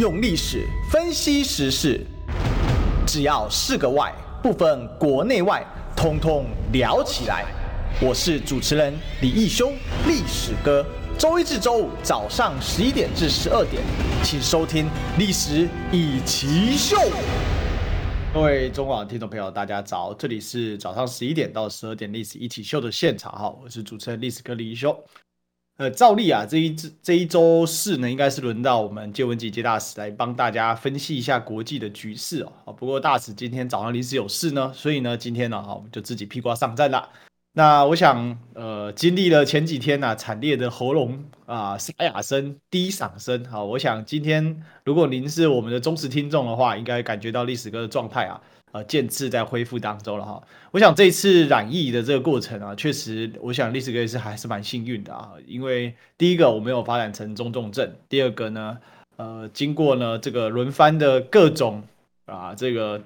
[0.00, 2.00] 用历史分析时事，
[3.06, 4.10] 只要是个“外”，
[4.42, 5.62] 不分国内外，
[5.94, 7.44] 通通聊起来。
[8.00, 9.70] 我是主持人李义修，
[10.06, 10.82] 历史哥。
[11.18, 13.82] 周一至周五早上十一点至十二点，
[14.24, 14.86] 请收听
[15.18, 16.96] 《历史一起秀》。
[18.32, 24.98] 各位中广听众朋友，大家早，这里是早上十一点到十二点《历史一起秀》的现场哈，我是主持人历史哥李义修。
[25.80, 32.72] 呃，照例啊，这一这一周四呢，应该是轮到我们借文汲介大使来帮大家分析一下国际的局势哦。
[32.74, 37.08] 不过大使今天早上临时有事呢，所以呢，今天呢，哈，我们就自己披挂上阵了。
[37.54, 48.38] 那我想，呃，经历了前几天呢、啊、惨烈的喉咙啊沙哑声、低嗓声，好，我想今天如果您是我们的忠实听众的话，应该感觉到历史哥的状态啊。
[48.72, 50.42] 呃，渐次在恢复当中了哈。
[50.70, 55.32] 我想这次染疫的这个过程啊，确实，我想历史哥也是还是蛮幸运的啊。
[55.46, 58.78] 因为第一个我没有发展成中重症，第二个呢，
[59.16, 61.82] 呃，经过呢这个轮番的各种
[62.26, 63.02] 啊这个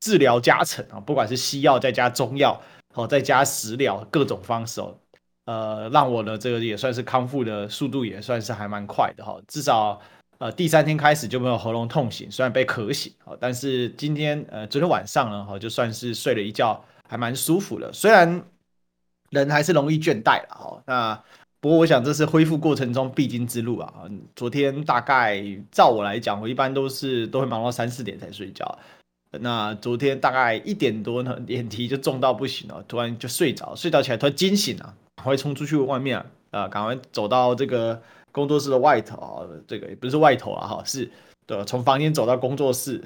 [0.00, 2.60] 治疗加成啊，不管是西药再加中药，
[2.94, 4.94] 好再加食疗各种方式哦，
[5.46, 10.00] 呃，让我的这个也算是康复的速度也算是还蛮快的哈，至少。
[10.38, 17.90] 呃，第三天开始就没有喉咙痛醒，虽然被咳醒，但是今天呃，昨天晚上呢，哈，就算是睡了一觉，还蛮舒服的。
[17.90, 18.42] 虽然
[19.30, 21.22] 人还是容易倦怠了，哈，那
[21.58, 24.04] 不过我想这是恢复过程中必经之路啊。
[24.34, 28.78] 昨天大概照我来讲，我一般都是都会忙到三四点才睡觉。
[29.30, 38.02] 那昨天大概一点多呢，眼皮就重到不行了，突然就睡着，睡着起来突然惊醒了，赶快冲出去外面啊，赶快走到这个。
[38.36, 41.10] 工作室的外头啊，这个也不是外头啊，哈，是
[41.46, 43.02] 对，从房间走到工作室，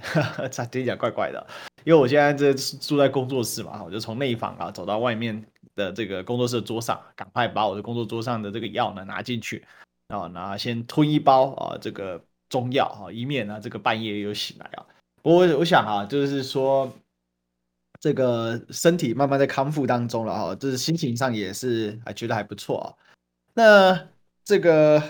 [0.51, 1.47] 这 听起来怪怪的。
[1.85, 5.41] 因为我现在这住在工作室嘛，我就从内房啊走到外面
[5.77, 9.65] 的这个工作室的桌上，赶快把我的工作桌上的这个药呢拿进去，
[10.09, 14.85] 然后拿先吞一包啊这个中药啊，以免呢这个半夜又醒来啊。
[15.23, 16.93] 不过我想啊，就是说
[18.01, 22.87] 这个身体慢慢在康复当中了哈，就是心情上也是还觉得还不错啊。
[23.55, 24.09] 那。
[24.51, 25.01] 这个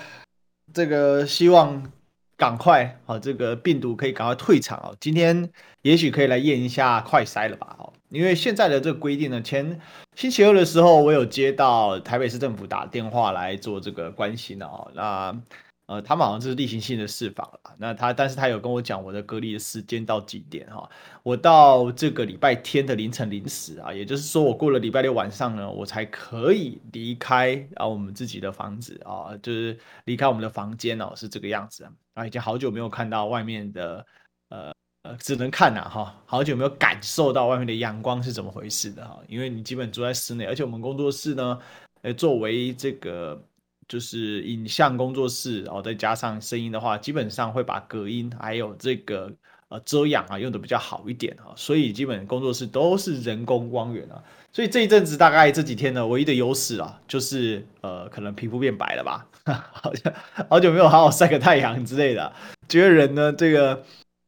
[0.74, 1.90] 这个希望
[2.36, 4.94] 赶快好，这个病毒可以赶快退场哦！
[5.00, 7.74] 今天也许可以来验一下快筛了吧？
[7.78, 9.80] 哦，因为现在的这个规定呢，前
[10.14, 15.34] 星期二的时候我有接到台北市政府打电话来做这个关心的哦，那。
[15.90, 17.74] 呃，他们好像就是例行性的释放了。
[17.76, 20.88] 那他，但是他有跟我讲我的隔离的时间到几点哈？
[21.24, 31.82] 我到这个礼拜天的凌晨零时啊，也就是说我过了礼拜六晚上呢，我才可以离开啊我们自己的房子啊，就是离开我们的房间哦，是这个样子
[32.14, 32.24] 啊。
[32.24, 34.06] 已经好久没有看到外面的，
[34.50, 41.58] 呃呃，只能看呐哈，好久没有感受到外面的阳光是怎么回事的哈，因为你基本住在室内，而且我们工作室呢，
[42.02, 43.44] 呃，作为这个。
[43.90, 49.28] 就是影像工作室，然后再加上声音的话，基本上会把隔音还有这个
[49.68, 59.26] 呃遮阳啊用的比较好一点啊，所以基本工作室都是人工光源啊，所以这一阵子大概这几天呢，唯一的优势啊，就是呃可能皮肤变白了吧，
[59.72, 60.14] 好像
[60.48, 62.32] 好久没有好好晒个太阳之类的，
[62.68, 63.82] 觉得人呢这个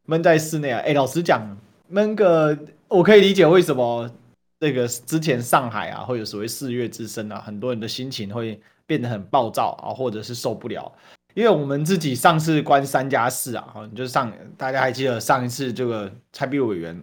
[0.07, 1.57] 闷在室内啊，哎，老实讲
[1.87, 2.59] 闷个
[2.89, 4.11] 我可以理解为什么
[4.59, 8.61] 这个之前上海啊会有所谓四月之声啊，很多人的心情会。
[8.93, 10.93] 变得很暴躁啊，或者是受不了，
[11.33, 17.03] 因为我们自己上次关三加四啊，哈，就上大家还记得上一次这个蔡壁委员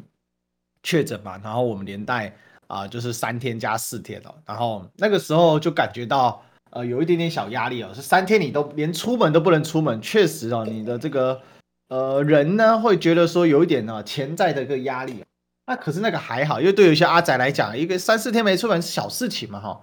[0.83, 2.31] 确诊嘛，然后我们连带
[2.67, 6.39] 啊就是三天加四天了，然后那个时候就感觉到
[6.69, 11.41] 呃有一点点小压力哦，是三天你都连出门都不能出门，确实哦，你的这个
[11.87, 15.25] 呃人呢会觉得说有一点呢潜在的一个压力，
[15.65, 19.81] 那可是那个还好，因为对有些阿宅来讲，一个三四天没出门是小事情嘛，哈。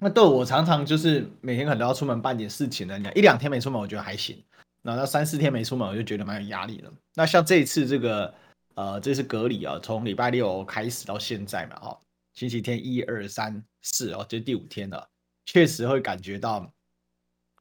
[0.00, 4.40] 那对我常常就是每天可能都要出门办点事情的，你一两天没出门我觉得还行，
[4.80, 6.92] 那到三四天没出门我就觉得蛮有压力了。
[7.14, 8.32] 那像这一次这个
[8.74, 11.98] 呃这次隔离啊，从礼拜六开始到现在嘛，哈，
[12.32, 15.08] 星期天一二三四哦，这第五天了，
[15.46, 16.72] 确实会感觉到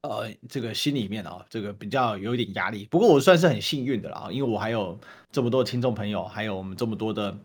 [0.04, 2.86] 呃这个心里面啊这个比较有一点压力。
[2.86, 5.00] 不过我算是很幸运的了啊，因为我还有
[5.31, 7.36] 这么多听众朋友，还有我们这么多的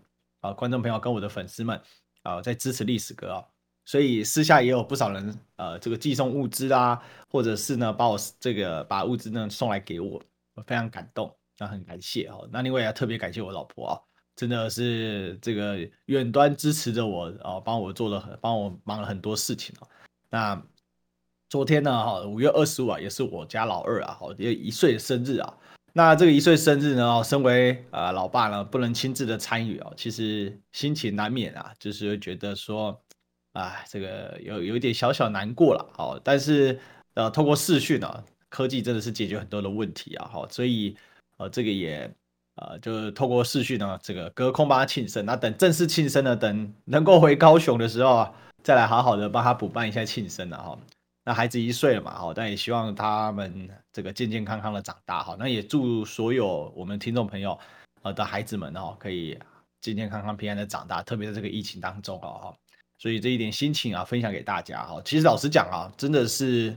[0.40, 1.80] 啊观众朋友跟我的粉丝们
[2.24, 3.44] 啊在支持历史哥啊。
[3.84, 10.22] 所以私下也有不少人，呃，这个寄送物资啊，或者是呢，把我这个把物资呢送来给我，
[10.54, 12.48] 我非常感动，那很感谢哦。
[12.52, 13.98] 那另外也特别感谢我老婆啊，
[14.36, 15.76] 真的是这个
[16.06, 19.88] 远端支持着我啊，帮我做了很，帮我忙了很多事情啊。
[20.30, 20.62] 那
[21.50, 25.54] 昨天呢，哈，五月二十五啊，也是我家老二啊，好，也一岁的生日啊。
[25.92, 33.02] 那这个一岁生日呢，身为呃老爸呢，不能亲自的参与啊，其实心情难免啊，就是觉得说。
[33.52, 36.78] 啊，这个有有一点小小难过了，好，但是
[37.14, 40.96] 呃，透过视讯呢，科技真的是解决很多的问题啊，哈，所以
[41.36, 42.10] 呃，这个也
[42.54, 45.26] 呃，就透过视讯呢，这个隔空帮他庆生。
[45.26, 48.32] 那等正式庆生呢，等能够回高雄的时候啊，
[48.62, 50.78] 再来好好的帮他补办一下庆生了哈。
[51.24, 55.36] 那孩子一岁了嘛，哈，但也希望他们这个健健康康的长大哈。
[55.38, 57.58] 那也祝所有我们听众朋友
[58.00, 59.38] 呃的孩子们哦，可以
[59.82, 62.56] 健健康康、平安的长大，特别在这个疫情当中啊，哈。
[63.02, 65.02] 所以这一点心情啊，分享给大家哈。
[65.04, 66.72] 其实老实讲啊，真的是。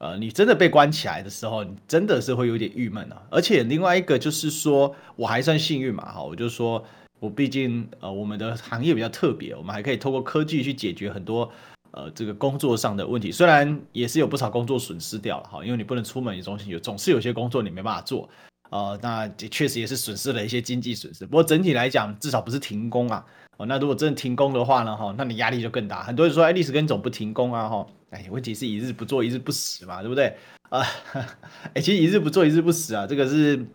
[0.00, 3.20] 呃，你真的被关起来的时候，你真的是会有点郁闷啊。
[3.30, 6.84] 而且另外一个就是说，我还算幸运嘛，哈，我就说
[7.18, 11.50] 我毕竟呃，我们的行业比较特别，我们还可以透过科技去解决很多
[11.90, 13.32] 呃这个工作上的问题。
[13.32, 18.28] 虽然也是有不少工作损失掉了哈，因为你不能出门，你总有总是有些工作你没办法做，
[18.70, 21.26] 呃，那确实也是损失了一些经济损失。
[21.26, 23.24] 不过整体来讲，至少不是停工啊。
[23.58, 26.02] 哦，那如果真的停工的话呢，哈，那你压力就更大。
[26.02, 27.86] 很多人说，哎，历史跟总不停工啊，哈。
[28.10, 30.34] 哎，问题是一日不做一日不死嘛，对不对？
[30.70, 30.80] 啊，
[31.74, 33.66] 哎，其实一日不做一日不死啊，这个是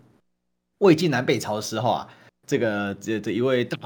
[0.80, 2.10] 魏晋南北朝的时候啊，
[2.48, 3.78] 这个这这一位大，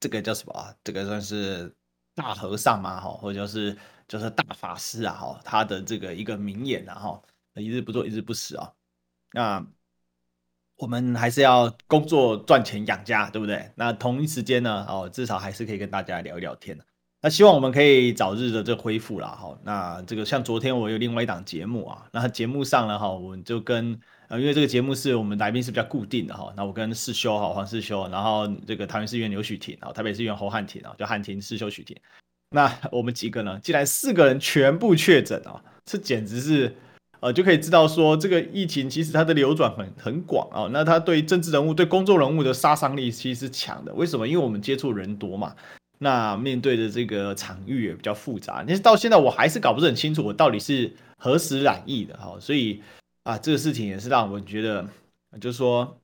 [0.00, 0.72] 这个叫什么啊？
[0.84, 1.70] 这个算是
[2.14, 3.76] 大和尚嘛，哈，或者就是
[4.06, 7.22] 就是大法师啊，哈，他的这个一个名言啊，哈，
[7.56, 8.72] 一日不做一日不死啊。
[9.32, 9.66] 那
[10.76, 13.70] 我们还是要工作赚钱养家，对不对？
[13.76, 16.78] 那同一时间呢，哦，至少还是可以跟大家聊一聊天。
[17.22, 19.58] 那希望我们可以早日的这恢复了哈。
[19.62, 23.98] 那这个像昨天我有另外一档节目啊，那节目上呢哈，我们就跟
[24.28, 26.52] 呃，因为这个节目是我们来宾是比较固定的哈。
[26.54, 31.96] 那我跟世修哈黄世修，然后这个桃园市议员刘许婷啊，台北市议员侯汉廷啊，就汉廷世修许婷。
[32.50, 36.76] 那我们几个呢，竟然四个人全部确诊啊，这简直是
[37.24, 40.68] 呃就可以知道说这个疫情其实它的流转很很广啊。
[40.70, 43.94] 那它对政治人物、对公众人物的杀伤力其实是强的。
[43.94, 44.28] 为什么？
[44.28, 45.54] 因为我们接触人多嘛。
[45.98, 52.82] 那面对的这个场域也比较复杂，但是到现在我还是搞不是很清楚我到底是何时染疫的哈，所以
[53.22, 54.86] 啊，这个事情也是让我觉得，
[55.40, 55.96] 就是说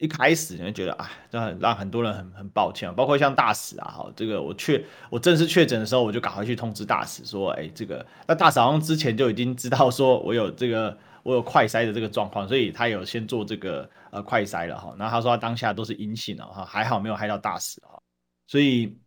[0.00, 18.00] 一开始你会觉得啊，让让很多人很很抱歉，包括像大使啊哈，这个我确我正式确诊的时候，我就赶快去通知大使说，哎，这个那大使好像之前就已经知道说我有这个我有快筛的这个状况，所以他有先做这个呃快筛了哈，那他说他当下都是阴性了哈，还好没有害到大使哈，
[18.46, 18.98] 所以。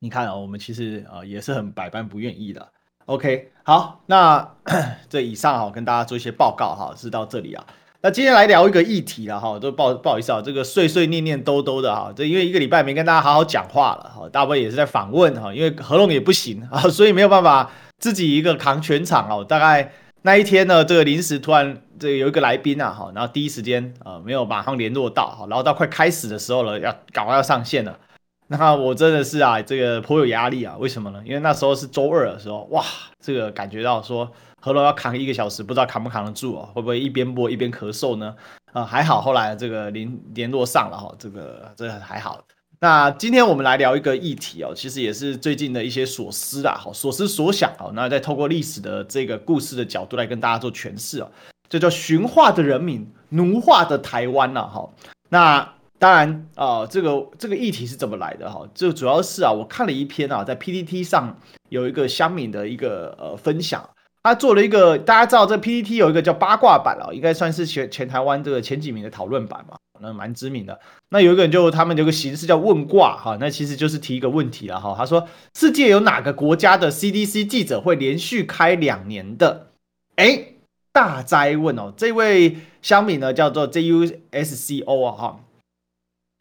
[0.00, 2.72] 你看啊，我们其实啊也是很百般不愿意的。
[3.06, 4.48] OK，好，那
[5.10, 7.66] 这以上哈跟大家做一些报告哈，是到这里啊。
[8.00, 17.68] 那今天来聊一个议题了哈，都不不好意思啊，这个碎碎念念兜兜的哈，这因为一个礼拜没跟大家好好讲话了哈，大部分也是在访问哈，因为合龙也不行啊， 所以没有办法
[17.98, 19.44] 自己一个扛全场哦。
[19.44, 19.92] 大概
[20.22, 27.98] 那一天呢，这个临时突然这有一个来宾啊哈，然后第一时间啊没有马上联络到哈，然后到快开始的时候了，要赶快要上线了。
[28.46, 30.76] 那我真的是啊，这个颇有压力啊。
[30.78, 31.20] 为什么呢？
[31.26, 32.84] 因为那时候是周二的时候，哇，
[33.20, 34.30] 这个感觉到说
[34.68, 36.68] 喉咙要扛一个小时，不知道扛不扛得住啊？
[36.74, 38.34] 会不会一边播一边咳嗽呢？
[38.74, 42.38] 啊，还好，后来这个联联络上了哈，这个这个还好。
[42.80, 47.90] 那今天我们来聊一个议题哦，其实也是最近的一些所思啦，好，所思所想啊。
[47.94, 51.30] 那再透过历史的这个故事的角度来跟大家做诠释哦，
[51.68, 54.90] 这叫驯化的人民，奴化的台湾呐，哈，
[55.30, 55.74] 那。
[56.00, 58.64] 当然啊，这个这个议题是怎么来的哈？
[58.72, 61.36] 这主要是啊，我看了一篇啊，在 PPT 上
[61.70, 63.82] 有一个乡民的一个呃分享，
[64.28, 70.78] 他做了一个大家知道这 PPT 有一个叫八卦版啊，应该算是全全台湾这个前几名的讨论版嘛，那蛮知名的。
[71.08, 74.94] 那有一个人就他们有个形式叫问卦哈，那其实就是提一个问题了哈。
[74.94, 75.26] 他说
[75.56, 79.68] 世界有哪个国家的 CDC 记者会连续开两年的？
[80.16, 80.44] 哎，
[80.92, 85.40] 大灾问哦，这位乡民呢叫做 JUSCO 啊哈。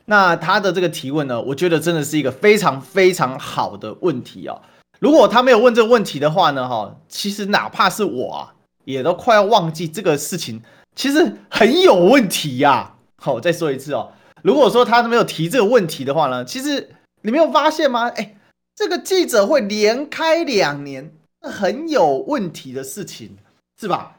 [0.10, 4.62] 那他的这个提问呢，我觉得真的是一个非常非常好的问题哦。
[5.00, 10.62] 如果他没有问这个问题的话呢，哈，其实哪怕是我啊，也都快要忘记这个事情
[10.96, 12.96] 其实很有问题呀。
[13.18, 14.12] 好，我再说一次哦。
[14.44, 18.08] 如果说他没有提这个问题的话呢，其实你没有发现吗？
[18.10, 18.38] 哎，
[18.75, 21.12] 这个记者会连开两年，
[21.42, 23.38] 很有问题的事情
[23.80, 24.18] 是吧？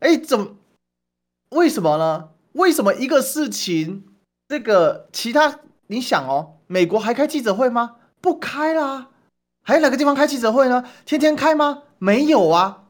[0.00, 0.56] 哎，怎么？
[1.50, 2.30] 为什么呢？
[2.52, 4.04] 为什么一个事情？
[4.48, 7.96] 这个其他你想哦，美国还开记者会吗？
[8.20, 9.09] 不开啦。
[9.62, 10.84] 还有哪个地方开记者会呢？
[11.04, 11.82] 天天开吗？
[11.98, 12.84] 没有啊。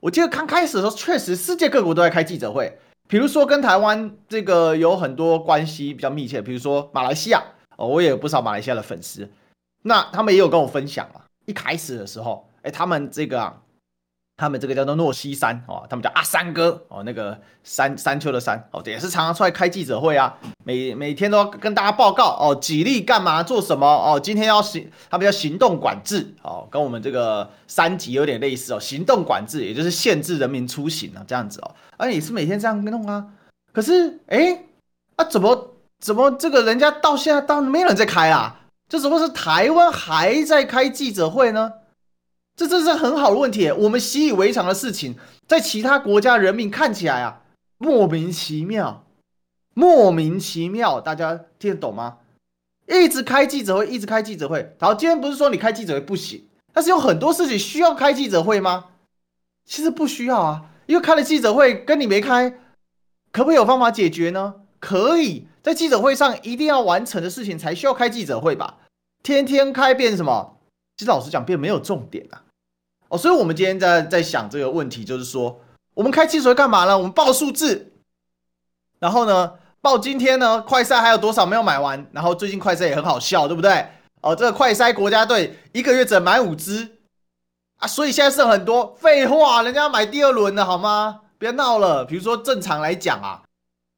[0.00, 2.78] 我记得刚开始的时候，确实世界各国都在开记者会。
[3.08, 7.42] 比如说跟台湾这个有很多关系比较密切，比如说马来西亚
[7.76, 9.30] 哦，我也有不少马来西亚的粉丝。
[9.82, 13.61] 那他们也有跟我分享啊，一开始的时候，哎，他们这个啊，
[14.42, 33.24] 他们这个叫做诺西山哦，他们叫阿三哥哦，那个山山丘的山哦，也是常常出来开记者会啊，每每天都要跟大家报告哦，几例干嘛做什么哦，今天要行，他们叫行动管制哦，跟我们这个三级有点类似哦，行动管制也就是限制人民出行啊，这样子哦，啊、也是每天这样弄啊，
[33.72, 34.64] 可是哎，
[35.14, 38.58] 啊怎么怎么这个人家到现在到没有人在开啊？
[38.88, 41.72] 这怎么是台湾还在开记者会呢？
[42.56, 45.16] 这真是很好的问题，我们习以为常的事情，
[45.48, 47.42] 在其他国家人民看起来啊，
[47.78, 49.04] 莫名其妙，
[49.74, 52.18] 莫名其妙，大家听得懂吗？
[52.86, 54.76] 一直开记者会，一直开记者会。
[54.78, 58.86] 然后今天不是说你开记者会不行，但是有很多事情需要开记者会吗？
[59.64, 62.50] 其实不需要啊，因为开了记者会跟你没开，
[63.30, 64.56] 可不可以有方法解决呢？
[64.78, 68.78] 可以，在记者会上一定要完成的事情才需要开记者会吧？
[69.22, 70.58] 天天开变什么？
[71.02, 72.40] 其实老实讲，变没有重点啊。
[73.08, 75.60] 哦，所以我们今天在在想这个问题，就是说，
[75.94, 76.96] 我们开记者会干嘛呢？
[76.96, 77.90] 我们报数字，
[79.00, 82.06] 然后呢，报今天呢，快筛还有多少没有买完？
[82.12, 83.84] 然后最近快筛也很好笑，对不对？
[84.20, 86.98] 哦，这个快筛国家队一个月只买五支
[87.78, 88.94] 啊，所以现在剩很多。
[89.00, 91.22] 废话，人家买第二轮的好吗？
[91.36, 92.04] 别闹了。
[92.04, 93.42] 比如说正常来讲啊，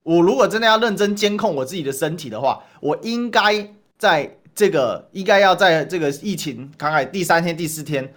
[0.04, 3.68] 我如果真的要认真监控我自己的身体的话，我应该
[3.98, 8.12] 在这个应该要在这个疫情刚开第三天、第四天。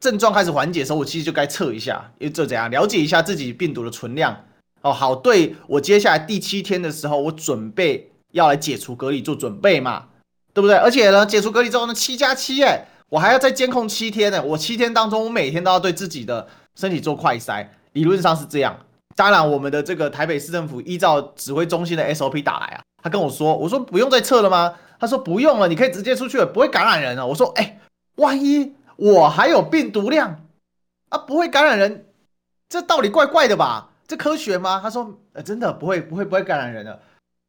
[0.00, 4.34] 症状开始缓解的时候，我其实就该测一下，因为这怎样了解一下自己病毒的存量
[4.80, 10.06] 哦，好，对我接下来第七天的时候，我准备要来解除隔离做准备嘛，
[10.54, 10.74] 对不对？
[10.74, 18.74] 而且呢，解除隔离之后呢，七加七，哎，我还要再监控七天呢，我七天当中，我每天都要对自己的身体做快筛，理论上是这样。
[19.14, 24.72] 当然，我们的这个台北市政府依照指挥中心的 SOP 打来啊，他跟我说，我说不用再测了吗？
[25.00, 27.26] 他说不用了，你可以直接出去了，不会感染人了。
[27.26, 27.80] 我说，哎，
[28.16, 28.74] 万一。
[29.02, 30.46] 我还有病毒量
[31.08, 32.04] 啊，不会感染人，
[32.68, 33.92] 这道理怪怪的吧？
[34.06, 34.78] 这科学吗？
[34.78, 37.00] 他说，呃，真的不会，不会，不会感染人的。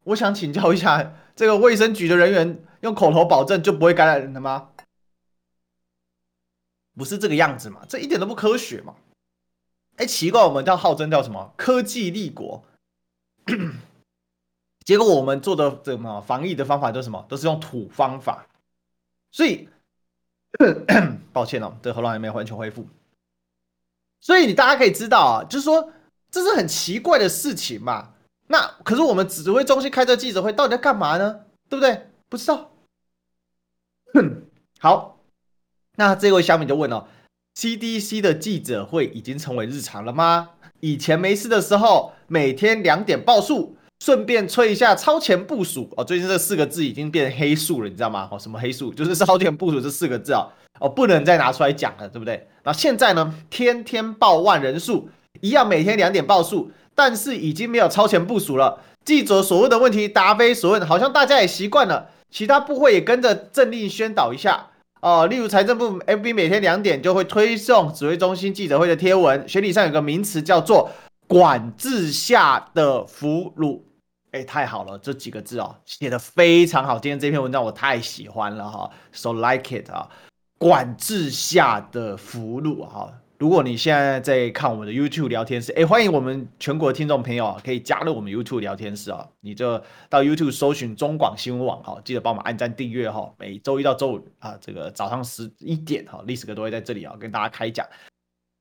[0.04, 4.70] 我想请教一下，这个卫生局的人员用口头保证就不会感染人的吗？
[6.96, 7.82] 不是这个样子嘛？
[7.86, 8.94] 这一点都不科学嘛？
[9.96, 12.64] 哎，奇怪，我们叫号称叫什么科技立国，
[14.84, 17.24] 结果我们做的什么防疫的方法都是什么？
[17.28, 18.46] 都是用土方法，
[19.30, 19.68] 所以。
[21.32, 22.86] 抱歉哦，这喉咙还没有完全恢复，
[24.20, 25.90] 所以你大家可以知道啊，就是说
[26.30, 28.10] 这是很奇怪的事情嘛。
[28.48, 31.46] 那可是我们指挥中心开这记者会到底在干嘛呢？
[31.70, 32.06] 对不对？
[32.28, 32.70] 不知道。
[34.12, 34.42] 哼，
[34.78, 35.20] 好，
[35.96, 37.08] 那这位小米就问了
[37.56, 40.50] ：CDC 的记者会已经成为日常了吗？
[40.80, 43.78] 以前没事的时候，每天两点报数。
[44.04, 48.28] 顺便吹一下超前部署哦，最近这四个字已经变黑数了，你知道吗？
[48.32, 48.92] 哦，什么黑数？
[48.92, 52.48] 就是超前部署这四个字哦，哦，不能再拿出来讲了，对不对？
[52.64, 55.08] 那现在呢，天天报万人数，
[55.40, 58.80] 一样每天两点报数，但是已经没有超前部署了。
[59.04, 65.28] 记者所问的问题答非所问，好像大家也习惯了，其他部会也跟着政令宣导一下哦。
[65.28, 70.90] 例如财政部 FB 每天两点就会推送指挥中心记者会的贴文，学理上有个名词叫做
[71.28, 73.82] 管制下的俘虏。
[74.32, 76.98] 哎，太好了，这几个字哦，写的非常好。
[76.98, 80.08] 今天这篇文章我太喜欢了哈，so like it 啊，
[80.58, 83.12] 管制下的俘虏哈。
[83.38, 89.28] 如果你现在在看我们的 YouTube 聊天室，哎，欢迎我们全国听众朋友啊，可以加入我们 YouTube 聊天室啊。
[89.40, 93.30] 你就到 YouTube 搜寻中广新闻网哈，记得帮我们按赞订阅哈。
[93.36, 97.86] 每周一到周五啊，这个早上十一点哈，历史哥都会在这里啊跟大家开讲。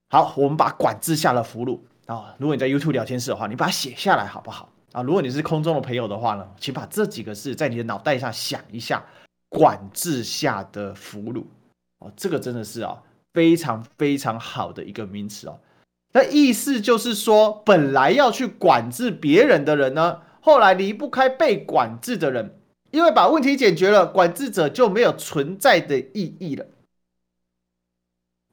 [0.09, 4.67] 好，我们把管制下的俘虏啊，如果你在 YouTube 聊天室的话，你把它写下来好不好？
[4.93, 9.01] 啊，如果你是空中的朋友的话呢，请把这几个字在你的脑袋上想一下，
[9.47, 11.43] 管制下的俘虏
[11.99, 13.01] 哦，这个真的是啊
[13.33, 15.59] 非常非常好的一个名词哦。
[16.11, 22.59] 那意思就是说，本来要去管制别人的人呢，后来离不开被管制的人，
[22.91, 26.65] 因为把问题解决了，管制者就没有存在的意义了。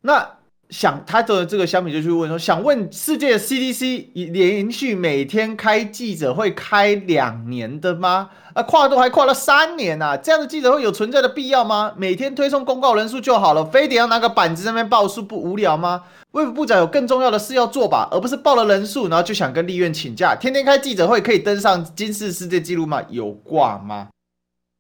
[0.03, 0.38] 那。
[0.71, 8.31] 想他的这个小米就去问说，想问世界 CDC 连续每天开记者会开两年的吗？
[8.53, 10.17] 啊，跨度还跨了三年呐、啊！
[10.17, 11.95] 这样的记者会有存在的必要吗？
[11.97, 16.05] 每天推送公告人数就好了，非得要拿个板子在那边报数不无聊吗？
[16.33, 23.03] 卫福部长有更重要的事要做吧，而不是报了人数然后就想跟立院请假，天天开记者会可以登上金氏世界纪录吗？
[23.09, 24.09] 有挂吗？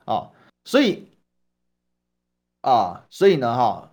[0.04, 0.30] 哦，
[0.64, 1.08] 所以
[2.60, 3.90] 啊，所以呢，哈。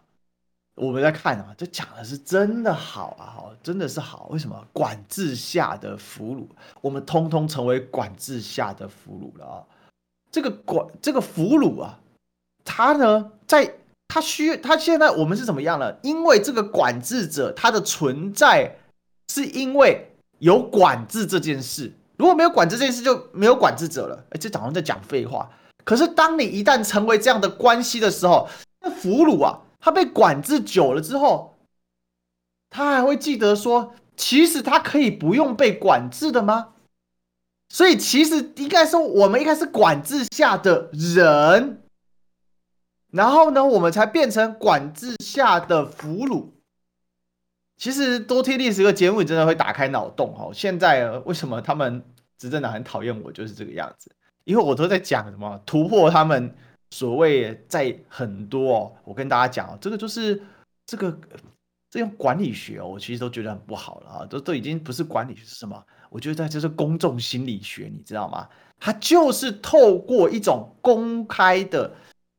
[0.75, 4.27] 我们在看啊，这讲的是真的好啊，好，真的是好。
[4.29, 4.67] 为什么？
[4.73, 6.45] 管制下的俘虏，
[6.81, 9.63] 我们通通成为管制下的俘虏了啊！
[10.29, 11.99] 这个管这个俘虏啊，
[12.65, 13.75] 他呢，在
[14.09, 15.97] 他需他现在我们是怎么样了？
[16.03, 18.75] 因为这个管制者他的存在，
[19.31, 21.93] 是因为有管制这件事。
[22.17, 24.25] 如果没有管制这件事，就没有管制者了。
[24.31, 25.49] 哎，这好像在讲废话。
[25.85, 28.49] 可是当你一旦成为这样的关系的时候，
[28.81, 31.59] 那俘虏啊，他被管制久了之后，
[32.71, 36.73] 他还会记得说，其实他可以不用被管制的吗？
[37.69, 41.83] 所以其实应该说，我们应该是管制下的人。
[43.11, 46.49] 然后呢，我们才变成管制下的俘虏。
[47.77, 50.51] 其实多听历史个节目，真的会打开脑洞哦。
[50.51, 52.03] 现在为什么他们
[52.39, 54.11] 执政党很讨厌我，就是这个样子。
[54.45, 56.55] 因为我都在讲什么突破他们
[56.95, 58.77] 所谓在很多。
[58.77, 60.41] 哦我跟大家讲，这个就是
[60.85, 61.19] 这个
[61.89, 64.25] 这种管理学，我其实都觉得很不好了啊。
[64.25, 65.83] 都都已经不是管理学是什么？
[66.09, 68.47] 我觉得在这是公众心理学，你知道吗？
[68.79, 71.91] 它就是透过一种公开的。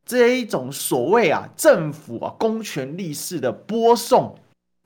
[0.07, 4.39] 这一种所谓啊，政府啊，公权力式的播送，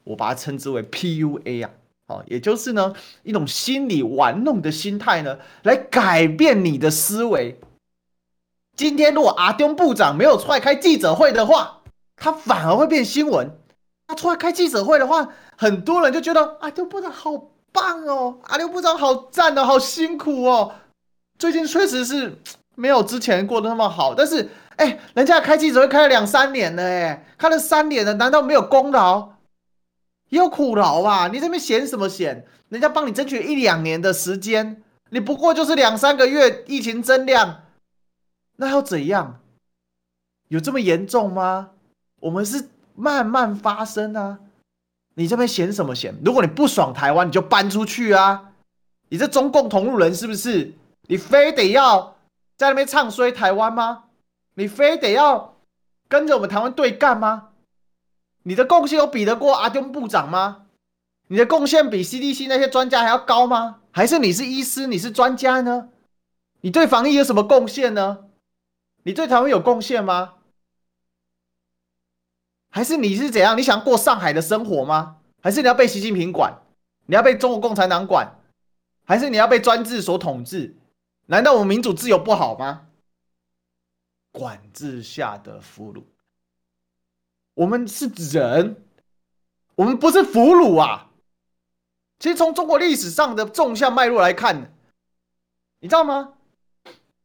[0.03, 1.71] 我把它称之为 PUA 啊，
[2.07, 7.61] 哦，也就是呢，一种心理玩弄的心态呢，来改变你的思维。
[8.81, 11.83] 今天如果阿东部长没有出来开记者会的话，
[12.17, 13.59] 他反而会变新闻。
[14.07, 17.31] 他出来开记者会的话，很多人就觉得阿东部长好
[17.73, 20.73] 棒哦，阿中部长好赞哦，好辛苦哦。
[21.39, 22.39] 最近确实是
[22.75, 24.49] 没有之前过得那么好，但是。
[24.77, 29.33] 哎，人家开记者会开了两三年了，哎，开了三年了，难道没有功劳？
[30.31, 31.29] 也有苦劳吧？
[31.29, 32.47] 你这边嫌什么嫌？
[32.71, 37.65] 人家帮你争取一两年的时间，你不过就是两三个月，疫情增量，
[38.61, 39.41] 那要怎样？
[40.49, 41.71] 有这么严重吗？
[42.21, 44.41] 我们是慢慢发生啊。
[45.15, 46.15] 你这边嫌什么嫌？
[46.23, 48.53] 如果你不爽台湾，你就搬出去啊！
[49.09, 50.75] 你这中共同路人是不是？
[51.09, 52.17] 你非得要
[52.59, 54.05] 在那边唱衰台湾吗？
[54.55, 55.57] 你非得要
[56.07, 57.49] 跟着我们台湾对干吗？
[58.43, 60.67] 你的贡献有比得过阿中部长吗？
[61.29, 63.79] 你的贡献比 CDC 那些专家还要高吗？
[63.91, 65.89] 还是你是医师，你是专家呢？
[66.61, 68.27] 你对防疫有什么贡献呢？
[69.03, 70.35] 你对台湾有贡献吗？
[72.71, 73.57] 还是你是怎样？
[73.59, 75.17] 你想过上海的生活吗？
[75.43, 76.63] 还是你要被习近平管？
[77.07, 78.39] 你要被中国共产党管？
[79.05, 80.77] 还是你要被专制所统治？
[81.27, 82.87] 难道我们民主自由不好吗？
[84.33, 86.05] 管制下的俘虏，
[87.55, 88.85] 我们是人，
[89.75, 91.11] 我们不是俘虏啊！
[92.21, 94.73] 其实从中国历史上的纵向脉络来看，
[95.81, 96.35] 你知道吗？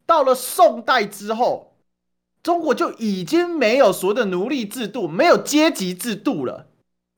[0.06, 1.76] 到了宋代之后，
[2.44, 6.68] 中国就已经没有所谓的奴隶制度，没有阶级制度了。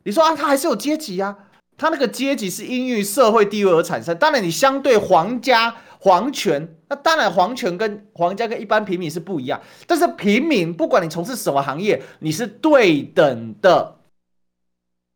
[0.04, 1.38] 你说啊，他还是有阶级啊？
[1.78, 4.18] 他那个阶级是因为社会地位而产生。
[4.18, 5.78] 当然，你相对皇家。
[6.00, 9.60] 皇权，那当然，皇权跟皇家跟一般平民是不一样。
[9.88, 13.98] 但是平民，不管你从事什么行业，你是对等的。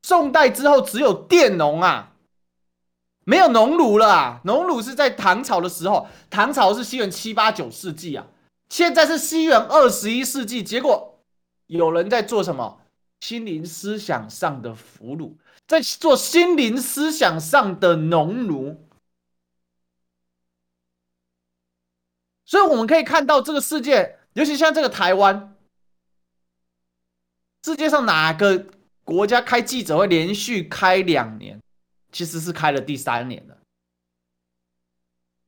[0.02, 2.11] 宋代之后，只有佃农啊，
[3.32, 4.42] 没有农奴了啊。
[4.44, 8.28] 农奴是在唐朝的时候，唐朝是西元七八九世纪啊，
[8.68, 10.62] 现在是西元二十一世纪。
[10.62, 11.24] 结果
[11.68, 12.82] 有人在做什么？
[13.22, 15.36] 心灵思想上的俘虏，
[15.68, 18.88] 在做心灵思想上的农奴。
[22.44, 25.56] 所以我们可以看到，这个世界，尤其像这个台湾，
[27.64, 28.66] 世界上哪个
[29.04, 31.62] 国家开记者会连续开两年，
[32.12, 33.58] 其实是开了第三年了。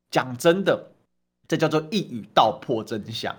[0.10, 0.91] 讲真的，
[1.47, 3.36] 这叫做一语道破真相。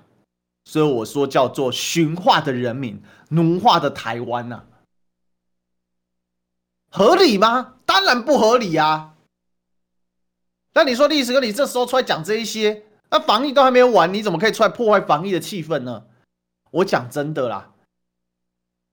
[0.64, 4.64] 所以我说叫做驯化的人民，奴化的台湾呐，
[6.90, 7.76] 合理吗？
[7.84, 9.14] 当然不合理啊。
[10.72, 12.84] 那你说历史哥，你这时候出来讲这一些？
[13.10, 16.06] 那防疫都还没有完，你怎么可以出来破坏防疫的气氛呢？
[16.70, 17.74] 我讲真的啦，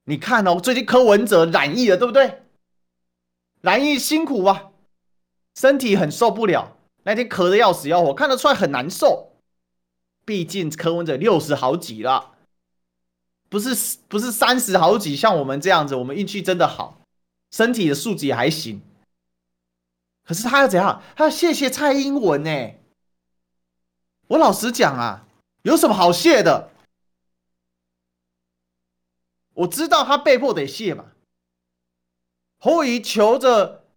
[0.03, 2.40] 你看哦，最近柯文哲染疫了，对不对？
[3.61, 4.71] 染疫辛苦啊，
[5.55, 9.31] 身体很受不了，那天咳的要死要活，看得出来很难受。
[10.25, 12.35] 毕竟柯文哲六十好几了，
[13.49, 17.01] 不是不是三十好几，像我们这样子，我们运气真的好，
[17.51, 18.81] 身体的素质也还行。
[20.23, 21.01] 可是他要怎样？
[21.15, 22.75] 他要谢谢蔡英文呢？
[24.27, 25.27] 我老实讲啊，
[25.63, 26.71] 有什么好谢的？
[29.53, 31.10] 我知道他被迫得谢嘛。
[32.63, 33.87] 侯友宜求着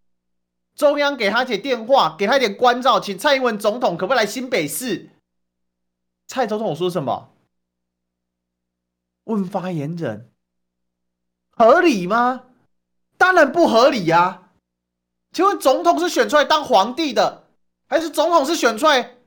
[0.75, 5.11] 中央给他一点电话，给他一点关照，请蔡英文总统可不可以来新北市？
[6.27, 7.29] 蔡总统说什么？
[9.25, 10.33] 问发言人，
[11.51, 12.45] 合理吗？
[13.19, 14.51] 当然不合理呀！
[15.33, 17.45] 请问总统是选出来当皇帝的，
[17.87, 19.19] 还是总统是选出来？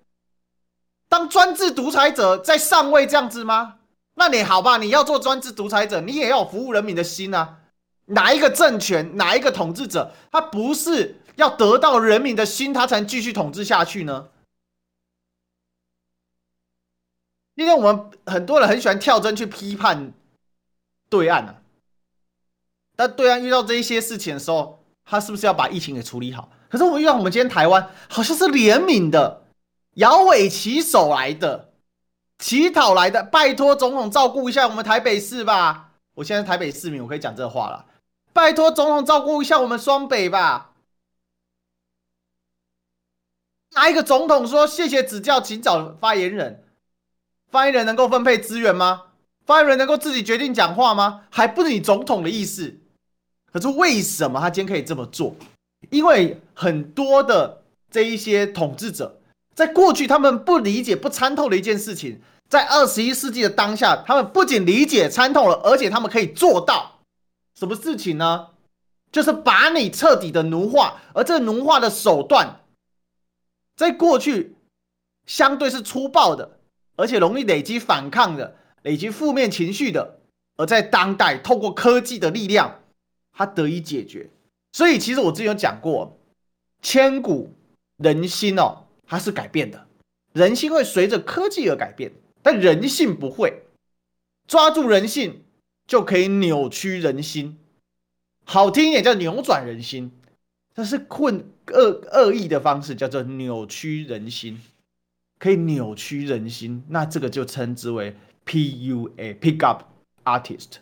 [1.07, 3.77] 当专制独裁者在上位这样子吗？
[4.15, 7.56] 那你好吧，你要做专制独裁者，你也要服务人民的心啊。
[8.07, 14.29] 哪一个政权，哪一个统治者，他不是要得到人民的心，他才能继续统治下去呢？
[17.55, 20.13] 今天我们很多人很喜欢跳针去批判
[21.09, 21.55] 对岸啊，
[22.95, 26.49] 但对岸遇到这一些事情的时候，他是不是要把疫情给处理好？
[26.69, 29.43] 可是我们遇到我们今天台湾，好像是怜悯的，
[29.95, 31.71] 摇尾乞手来的，
[32.37, 35.93] 乞讨来的，拜托总统照顾一下我们台北市吧。
[36.13, 37.85] 我现在台北市民，我可以讲这话了。
[38.37, 40.73] 拜托总统照顾一下我们双北吧。
[43.71, 46.63] 哪一个总统说谢谢指教，请找发言人？
[47.49, 49.05] 发言人能够分配资源吗？
[49.47, 51.23] 发言人能够自己决定讲话吗？
[51.31, 52.77] 还不是你总统的意思。
[53.51, 55.35] 可是为什么他今天可以这么做？
[55.89, 59.19] 因为很多的这一些统治者，
[59.55, 66.96] 在过去他们不理解、不参透的一件事情，在二十一世纪的当下，他们不仅理解、参透了，而且他们可以做到。
[67.57, 68.49] 什么事情呢？
[69.11, 72.59] 就是把你彻底的奴化，而这奴化的手段，
[73.75, 74.55] 在过去
[75.25, 76.59] 相对是粗暴的，
[76.97, 80.19] 而且容易累积反抗的、累积负面情绪的，
[80.57, 82.83] 而在当代透过科技的力量，
[83.33, 84.29] 它得以解决。
[84.73, 86.19] 所以，其实我之前有讲过，
[86.83, 87.55] 千古
[87.97, 89.87] 人心哦，它是改变的，
[90.33, 92.11] 人心会随着科技而改变，
[92.43, 93.63] 但人性不会。
[94.45, 95.43] 抓住人性。
[95.87, 97.57] 就可以扭曲人心，
[98.43, 100.11] 好听一点叫扭转人心，
[100.73, 104.61] 但是混恶恶意的方式叫做扭曲人心，
[105.39, 108.13] 可以扭曲人心，那这个就称之为
[108.45, 109.83] PUA pick up
[110.25, 110.79] artist，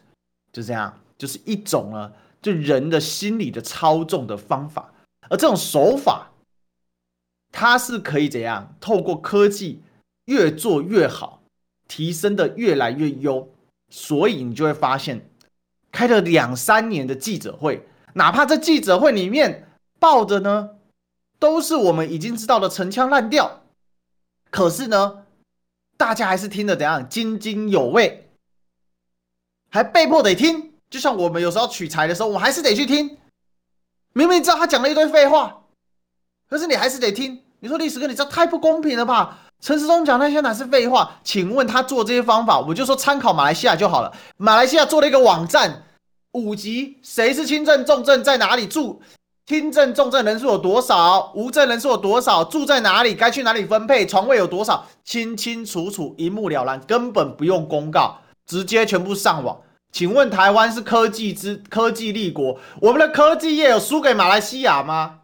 [0.51, 4.91] 就这样，就是一种呢，就人的心理的操纵的方法，
[5.29, 6.31] 而这种手法，
[7.51, 9.83] 它是可以怎样透过科技
[10.25, 11.43] 越做越好，
[11.87, 13.51] 提升的越来越优。
[13.89, 15.29] 所以你就会发现，
[15.91, 19.69] 开了两三年的记者会，哪怕这记者会里面
[19.99, 20.71] 报的呢，
[21.39, 23.63] 都是我们已经知道的陈腔滥调，
[24.49, 25.25] 可是呢，
[25.97, 28.29] 大家还是听得怎样津津有味，
[29.69, 30.73] 还被迫得听。
[30.89, 33.17] 就像我们有时候取材的时候，我还是得去听，
[34.13, 35.63] 明明知道他讲了一堆废话，
[36.47, 37.43] 可是你还是得听。
[37.59, 39.44] 你说历史哥，你这太不公平了吧？
[39.65, 41.09] 陈时中讲那些哪是废话？
[41.23, 44.13] 请问他做这些方法，我就说参考马来西亚就好了。
[44.37, 45.81] 马来西亚做了一个网站，
[46.33, 49.01] 五级谁是轻症重症，在哪里住？
[49.47, 51.31] 轻症重症人数有多少？
[51.33, 52.43] 无症人数有多少？
[52.43, 53.15] 住在哪里？
[53.15, 54.05] 该去哪里分配？
[54.05, 54.85] 床位有多少？
[55.03, 59.59] 清清楚楚，一目了然，根本不用公告，直接全部上网。
[59.91, 65.21] 请问台湾是科技之科技立国，我们的科技业有输给马来西亚吗？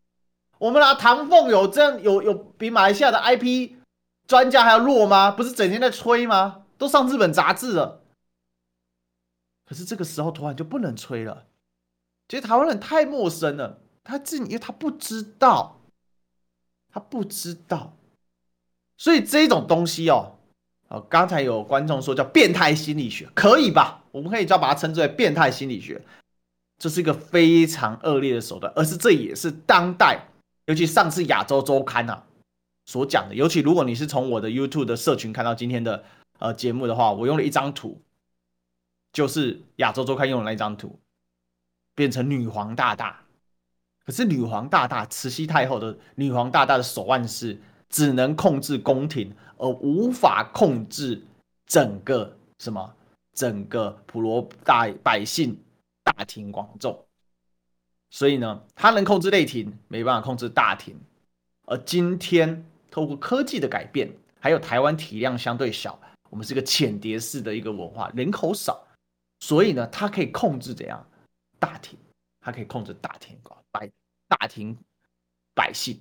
[0.57, 3.73] 我们拿唐凤有这样有有比马来西亚的 IP？
[4.31, 5.29] 专家还要弱吗？
[5.29, 6.63] 不是整天在吹吗？
[6.77, 8.01] 都上日本杂志了。
[9.65, 11.47] 可是这个时候突然就不能吹了，
[12.29, 15.81] 其实台湾人太陌生了，他自己因为他不知道，
[16.93, 17.97] 他不知道，
[18.97, 20.37] 所以这种东西哦，
[20.87, 24.05] 哦，刚才有观众说叫变态心理学，可以吧？
[24.13, 26.01] 我们可以叫把它称之为变态心理学，
[26.79, 30.29] 这是一个非常恶劣的手段，而是这也是当代，
[30.67, 32.23] 尤其上次亚洲周刊啊。
[32.91, 36.03] 所讲的，尤其如果你是从我的 YouTube 的社群看到今天的
[36.39, 38.01] 呃节目的话，我用了一张图，
[39.13, 40.99] 就是亚洲周刊用的那一张图，
[41.95, 43.21] 变成女皇大大。
[44.05, 51.25] 可是女皇大大，慈禧太后的女皇大大的手腕是只能控制宫廷，而无法控制
[51.65, 52.93] 整个什么
[53.33, 55.57] 整个普罗大百姓
[56.03, 57.05] 大庭广众。
[58.09, 60.99] 所以呢，他能控制内廷，没办法控制大庭。
[61.67, 62.65] 而今天。
[62.91, 65.97] 透过科技的改变，还有台湾体量相对小，
[66.29, 68.85] 我们是一个浅碟式的一个文化，人口少，
[69.39, 71.03] 所以呢，它可以控制怎样
[71.57, 71.97] 大庭，
[72.41, 73.37] 它可以控制大庭
[73.71, 73.89] 百
[74.27, 74.77] 大庭
[75.55, 75.99] 百姓，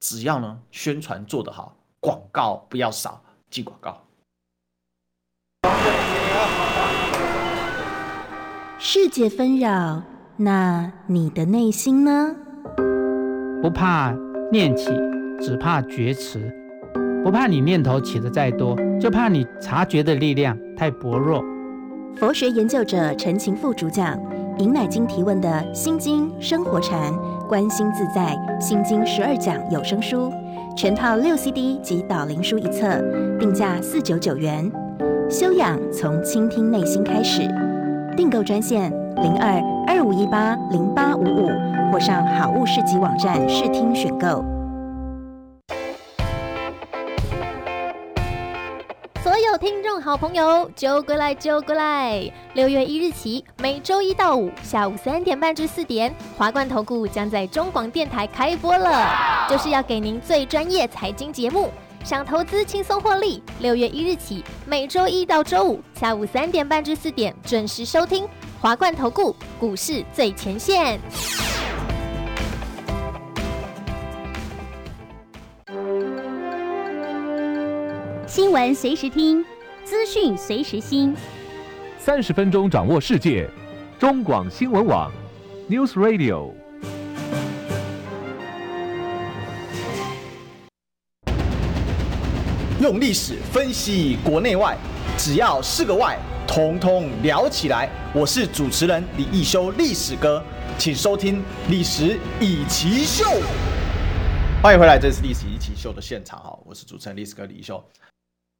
[0.00, 4.02] 只要呢宣传做得好，广告不要少，记广告。
[8.78, 10.02] 世界纷扰，
[10.36, 12.36] 那你的内心呢？
[13.62, 14.12] 不怕
[14.52, 15.15] 念起。
[15.40, 16.52] 只怕觉迟，
[17.22, 21.42] 不怕你念头起得再多，就怕你察觉的力量太薄弱。
[22.16, 24.18] 佛学研究者陈晴副主讲，
[24.58, 27.12] 尹乃菁提问的心经生活禅，
[27.48, 30.32] 观心自在心经十二讲有声书，
[30.76, 32.98] 全套六 CD 及导灵书一册，
[33.38, 34.70] 定价四九九元。
[35.28, 37.42] 修养从倾听内心开始，
[38.16, 41.50] 订购专线零二二五一八零八五五，
[41.92, 44.42] 或上好物市集网站试听选购。
[49.58, 52.30] 听众好朋友，揪过来揪过来！
[52.52, 61.70] 六月一日起，每周一到五下午三点半至四点，华冠投顾将在中广电台开播了，就是要给您最专业财经节目。
[62.04, 68.28] 想投资轻松获利，六月一日起，每周一到周五下午三点半至四点准时收听
[68.60, 71.00] 华冠投顾股市最前线。
[78.36, 79.42] 新闻随时听，
[79.82, 81.16] 资讯随时新，
[81.98, 83.48] 三十分钟掌握世界。
[83.98, 85.10] 中广新闻网
[85.70, 86.52] ，News Radio。
[92.78, 94.76] 用历史分析国内外，
[95.16, 97.88] 只要是个“外”，统统聊起来。
[98.12, 100.44] 我是主持人李一修，历史哥，
[100.76, 101.38] 请收听
[101.70, 103.24] 《历史以奇秀》。
[104.62, 107.82] 欢迎回来，这是《历史易起秀》的现场哈，我是主持人历史哥李一修。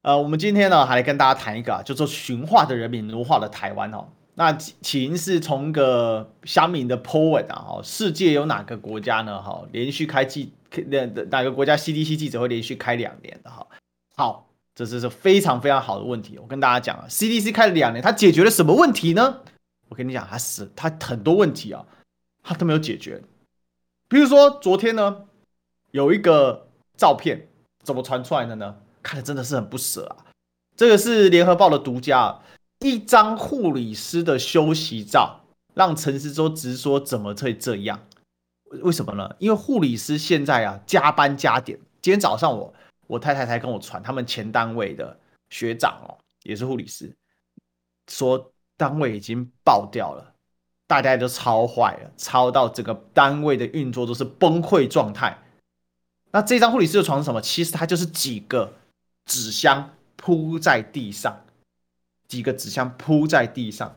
[0.07, 4.07] 呃，我们今天呢，还来跟大家谈一个啊，叫做驯化的人民，奴化的台湾哦。
[4.35, 9.43] 那起因是从个乡民的 po 文啊，哈，世界有哪个国家呢？
[9.43, 10.53] 哈，连续开记，
[10.87, 13.67] 哪哪个国家 CDC 记者会连续开两年的哈？
[14.15, 16.39] 好，这是是非常非常好的问题。
[16.39, 19.41] 我跟大家讲啊，CDC 开了两年，它解决了什么问题呢？
[19.89, 21.85] 我跟你讲，它是它很多问题啊，
[22.45, 23.21] 它都没有解决。
[24.07, 25.25] 比如说昨天呢，
[25.91, 27.49] 有一个照片
[27.83, 28.77] 怎么传出来的呢？
[29.07, 30.27] 看的真的是很不舍啊。
[30.77, 32.41] 这个是联合报的独家，
[32.81, 35.41] 一张护理师的休息照，
[35.75, 38.01] 让陈时中直说怎么会这样？
[38.83, 39.37] 为什么呢？
[39.39, 41.79] 因为护理师现在啊加班加点。
[42.03, 42.75] 今天早上我。
[43.09, 45.17] 我太太才跟我传，他们前单位的
[45.51, 47.17] 学长哦，也是护理师，
[48.09, 50.35] 说单位已经爆掉了，
[50.89, 55.39] 大家都超坏了，超到整个单位的运作都是崩溃状态。
[56.33, 57.41] 那这张护理师的床是什么？
[57.41, 58.73] 其实它就是几个
[59.27, 61.45] 纸箱铺在地上，
[62.27, 63.95] 几个纸箱铺在地上，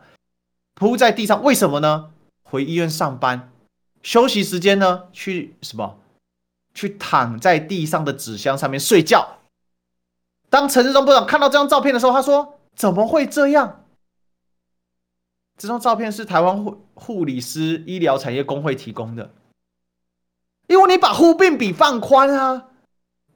[0.73, 2.11] 铺在地上，为什么呢？
[2.43, 3.51] 回医院上班，
[4.03, 5.03] 休息时间呢？
[5.13, 5.99] 去什么？
[6.73, 9.37] 去躺在地上的纸箱上面睡觉。
[10.49, 13.85] 当陈志忠部长看到这张照片的时候，他说：“怎么会这样？”
[15.57, 19.33] 这张照片是台湾护护理师医疗产业工会提供的，
[20.67, 22.68] 因为你把护病比放宽啊，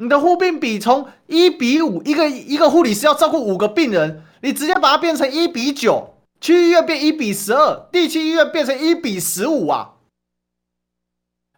[0.03, 9.93] 你的护病比从一比五，一个一个护理师要照顾五个病人，你直接把它变成一比九，区医院变一比十二，地区医院变成一比十五啊。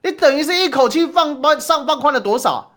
[0.03, 2.75] 你等于是一口气放宽上放宽了多少？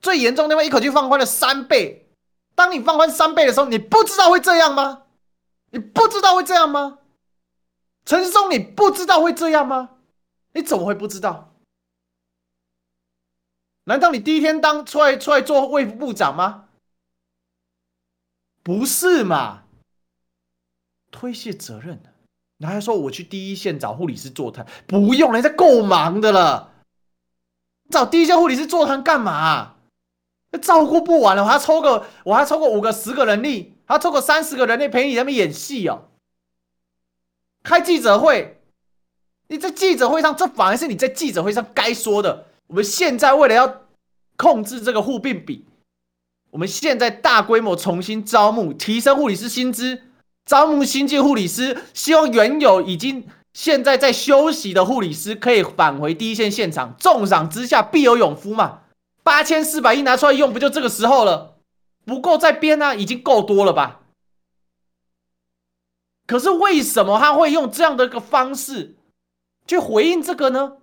[0.00, 2.08] 最严重的话，一口气放宽了三倍。
[2.54, 5.02] 当你放宽三倍的时候，你不知道会这样吗？
[5.70, 7.00] 你不知道会这样吗？
[8.06, 9.90] 陈松，你不知道会这样吗？
[10.54, 11.53] 你怎么会不知道？
[13.84, 16.64] 难道你第一天当出来出来做卫部长吗？
[18.62, 19.64] 不是嘛？
[21.10, 22.14] 推卸责任的。
[22.60, 26.72] 他还说：“我去第一线找护理师座谈，不用，人家够忙的了。
[27.90, 29.74] 找第一线护理师座谈干嘛？
[30.62, 36.08] 照顾不完了，我还抽个，我还抽个五个、十个人力，还抽个三十个人力陪你在那边演戏哦。
[37.62, 38.62] 开记者会，
[39.48, 42.46] 你在记者会上，这反而是你在记者会上该说的。
[42.74, 43.82] 我们现在为了要
[44.36, 45.64] 控制这个护病比，
[46.50, 50.02] 我们现在大规模重新招募，提升护理师薪资。”
[50.44, 56.96] 招募新进护理师，希望原有已经现在在休息的护理师可以返回第一线现场。
[56.98, 58.80] 重赏之下必有勇夫嘛，
[59.22, 61.58] 八千四百亿拿出来用，不就这个时候了？
[62.04, 64.00] 不够再编啊，已经够多了吧？
[66.26, 68.96] 可是为什么他会用这样的一个方式
[69.64, 70.78] 去回应这个呢？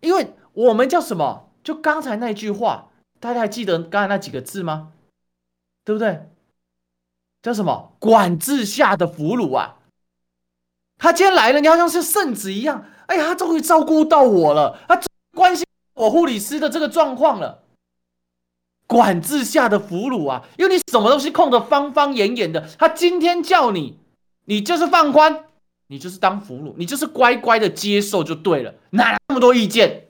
[0.00, 1.50] 因为我们叫什么？
[1.62, 4.92] 就刚才那句话，大家还记得刚才那几个字吗？
[5.84, 6.28] 对不对？
[7.42, 7.96] 叫什么？
[7.98, 9.76] 管制下的俘虏啊！
[10.98, 12.84] 他今天来了，你好像是圣旨一样。
[13.06, 15.00] 哎呀，他终于照顾到我了，他
[15.34, 17.62] 关心我护理师的这个状况了。
[18.86, 23.98] 管制下的俘虏啊，因为你什么东西控得方方严严的，他今天叫你，
[24.46, 25.44] 你就是放宽，
[25.86, 30.08] 你就是当俘虏，你就是乖乖的接受就对了，哪这么多意见？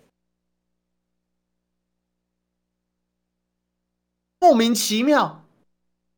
[4.39, 5.45] 莫名其妙。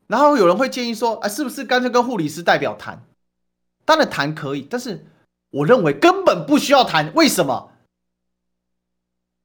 [0.07, 3.05] 然后有人会建议说：“啊，是不是干脆跟护理师代表谈？
[3.85, 5.05] 当然谈可以，但是
[5.51, 7.13] 我认为根本不需要谈。
[7.15, 7.73] 为什么？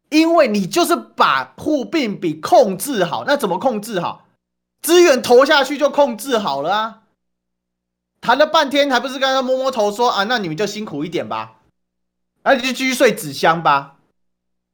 [0.10, 4.28] 因为你就是把护病比控制好，那怎么控制好？
[4.84, 7.04] 资源投下去就控制好了啊！
[8.22, 10.26] 谈了半天，还不是刚刚摸摸头说啊？
[10.26, 11.57] 那你们就辛苦一点吧，
[12.48, 13.98] 那你就继续睡纸箱吧。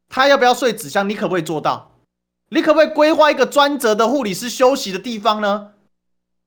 [0.07, 1.09] 他要不要睡纸箱？
[1.09, 1.93] 你可不可以做到？
[2.49, 5.71] 你可不可以规划一个专责的护理师休息的地方呢？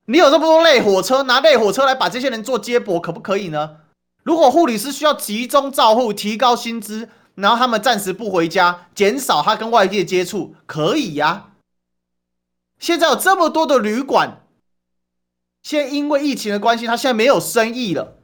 [0.04, 3.78] 你有这么多类火车，拿类火车来把这些人做接驳，可不可以呢？
[4.22, 11.54] 如果护理师需要集中照护，提高薪资，然后他们暂时不回家，减少他跟外界接触，可以呀、
[12.78, 14.46] 现在有这么多的旅馆，
[15.64, 18.18] 现在因为疫情的关系，他现在没有生意了，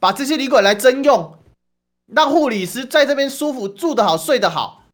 [0.00, 1.38] 把这些旅馆来征用，
[2.14, 4.84] 让护理师在这边舒服，住得好，睡得好，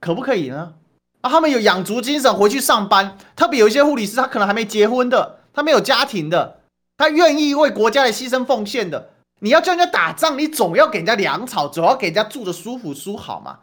[0.00, 0.74] 可不可以呢？
[1.20, 6.60] 啊，他们有养足精神回去上班，特别有一些护理师，他可能还没结婚的，他没有家庭的，
[6.96, 9.10] 他愿意为国家来牺牲奉献的。
[9.40, 13.60] 你要叫人家打仗，你总要给人家粮草，总要给人家住得舒服舒好嘛。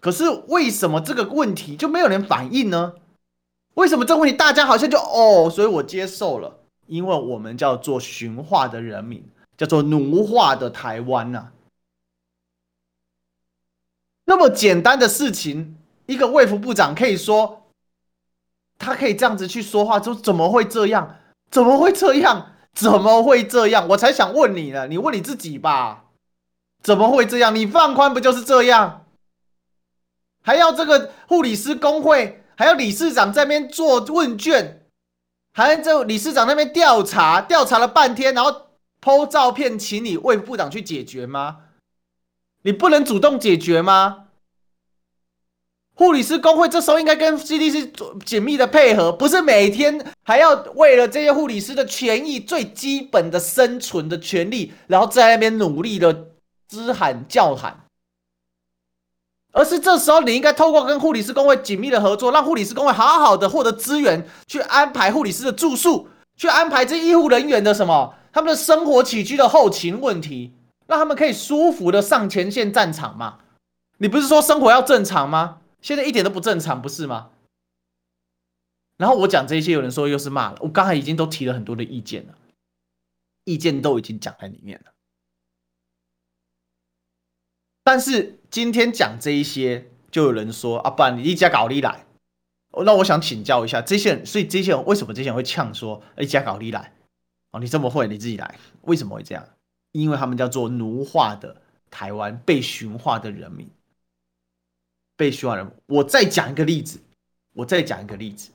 [0.00, 2.94] 可是为什么这个问题就没有人反应呢？
[3.74, 9.24] 为什么这个问题大家好像就哦，所以我接受了，因为我们叫做驯化的人民，
[9.56, 11.52] 叫做奴化的台湾呐、啊。
[14.24, 15.78] 那么简单的事情。
[16.06, 17.68] 一个卫福部长可以说，
[18.76, 21.16] 他可以这样子去说话，就怎么会这样？
[21.48, 22.54] 怎么会这样？
[22.74, 23.86] 怎么会这样？
[23.88, 26.06] 我才想问你呢，你问你自己吧，
[26.82, 27.54] 怎么会这样？
[27.54, 29.06] 你放宽不就是这样？
[30.42, 34.84] 还要这个护理师工会，还要理事长在那边做问卷，
[35.52, 38.71] 还要这理事长那边调查，调查了半天，然后
[39.02, 41.58] PO 照片，请你卫部长去解决吗？
[42.62, 44.26] 你不能主动解决吗？
[45.94, 56.28] 护理师工会这时候应该跟 CDC 紧密的配合，不是每天还要为了这些护理师的权益、最基本的生存的权利，然后在那边努力的
[56.70, 57.84] 吱喊叫喊，
[59.52, 70.52] 而是这时候你应该透过跟护理师工会紧密的合作，让护理师工会好好的获得资源，去安排护理师的住宿，去安排这医护人员的什么他们的生活起居的后勤问题，
[70.86, 73.38] 让他们可以舒服的上前线战场嘛？
[73.98, 75.60] 你不是说生活要正常吗？
[75.80, 77.30] 现在一点都不正常，不是吗？
[78.96, 80.58] 然后我讲这些，有人说又是骂了。
[80.60, 82.34] 我刚才已经都提了很多的意见了，
[83.44, 84.92] 意见都已经讲在里面了。
[87.84, 92.06] 但是今天讲这一些，就有人说啊，不然你一家搞你来。
[92.84, 96.94] 那我想请教一下这些人，所以这些人为什么这些人会呛说一家搞你来？
[97.52, 99.46] 哦，你这么会，你自己来，为什么会这样？
[99.92, 101.54] 因为他们叫做奴化的
[101.90, 103.68] 台湾，被驯化的人民。
[105.14, 106.98] 被需要人，我再讲一个例子，
[107.52, 108.50] 我再讲一个例子。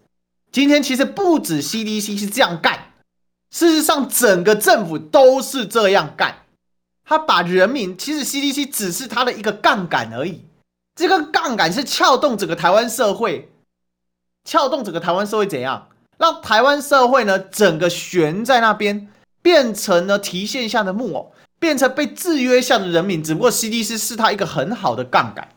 [0.52, 2.92] 今天其实不止 CDC 是这样干，
[3.52, 6.46] 事实上整个政府都是这样干。
[7.06, 10.44] 他把人民，其实 CDC 只是他的一个杠杆而已。
[10.96, 13.50] 这个杠杆是撬动整个台湾社会，
[14.44, 15.88] 撬动整个台湾社会怎样？
[16.18, 19.08] 让台湾社会呢整个悬在那边，
[19.42, 23.24] 变成了提线下的木偶，变成被制约下的人民。
[23.24, 25.48] 只不过 CDC 是他一个很好的杠杆。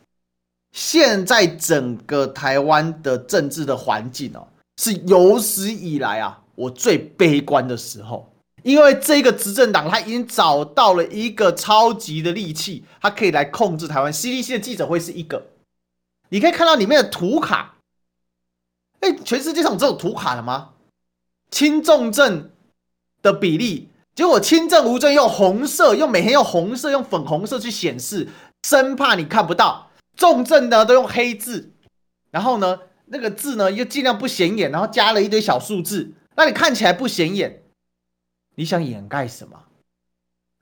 [0.73, 4.46] 现在整个台湾的政治的环境哦，
[4.81, 14.12] 是有史以来啊，我最悲观的时候，因为这个执政党他已经找到了一个超级的利器，他可以来控制台湾。
[14.12, 15.42] CDC 的记者会是一个，
[16.29, 17.75] 你可以看到里面的图卡，
[19.01, 20.71] 哎，全世界上只有这种图卡了吗？
[21.51, 22.51] 轻重症
[23.23, 28.29] 的比例，结果轻症无症用红色，用每天用红色，用粉红色去显示，
[28.63, 29.91] 生怕你看不到。
[30.17, 31.73] 重症呢都用黑字，
[32.31, 37.63] 然后呢那个字呢又尽量不显眼，然后加了一堆小数字，让你看起来不显眼。
[38.57, 39.65] 你想掩盖什么？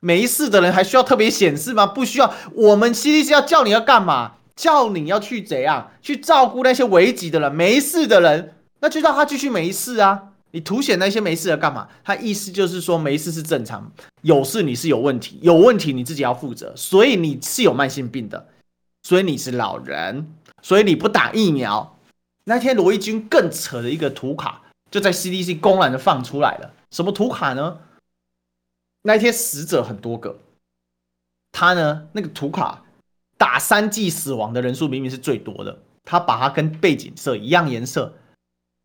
[0.00, 1.84] 没事的人还需要特别显示吗？
[1.86, 2.32] 不需要。
[2.54, 4.36] 我们 CDC 要叫你要干嘛？
[4.58, 7.54] 叫你要去怎样去照顾那些危急的人？
[7.54, 10.32] 没事的人，那就让他继续没事啊。
[10.50, 11.86] 你凸显那些没事的干嘛？
[12.02, 13.92] 他意思就是说没事是正常，
[14.22, 18.48] 有事你是有问题，有问题你自己要负责，所以你是有慢性病的。
[19.04, 21.96] 所以你是老人，所以你不打疫苗。
[22.44, 26.74] 那天罗一军更扯的一个图卡，就在 CDC 公然的放出来了。
[26.90, 27.78] 什么图卡呢？
[29.02, 30.36] 那天死者很多个，
[31.52, 32.82] 他呢那个图卡
[33.38, 38.12] 打三剂死亡的人数明明是最多的，他把它跟背景色一样颜色，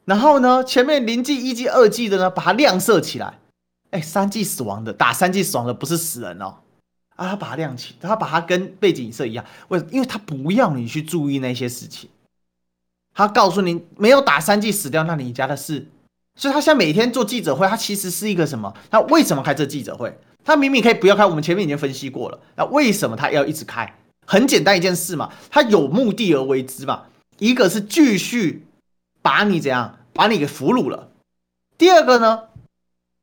[0.06, 3.39] 然后呢前面零剂、一剂、二剂的呢把它亮色起来。
[3.89, 6.56] 哎，三剂死亡的打三剂死亡的不是死人哦。
[7.16, 12.10] 啊，他把它亮起，他把它跟背景色一样，为因为他不要你去注意那些事情，
[13.13, 15.88] 他告诉你没有打三剂死掉，那你家的事，
[16.36, 18.74] 所以他现在每天做记者会，他其实是一个什么？
[18.89, 20.18] 他为什么开这记者会？
[20.43, 23.95] 他明明可以不要开，我们前面已经分析过了，那为什么他要一直开？
[24.26, 27.03] 很简单一件事嘛，他有目的而为之嘛，
[27.39, 28.65] 一个是继续
[29.21, 31.09] 把你怎样把你给俘虏了，
[31.78, 32.43] 第二个呢，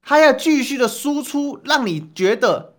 [0.02, 2.74] 他要继续的输出，让你觉得。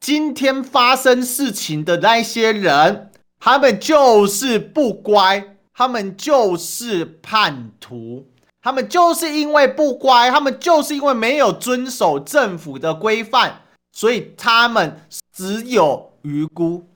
[0.00, 8.28] 今天发生事情的那些人，他们就是不乖，他们就是叛徒，
[8.62, 16.87] 他们就是因为不乖，他们就是因为没有遵守政府的规范，所以他们只有余辜。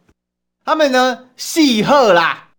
[0.65, 2.55] 他们呢，戏贺啦，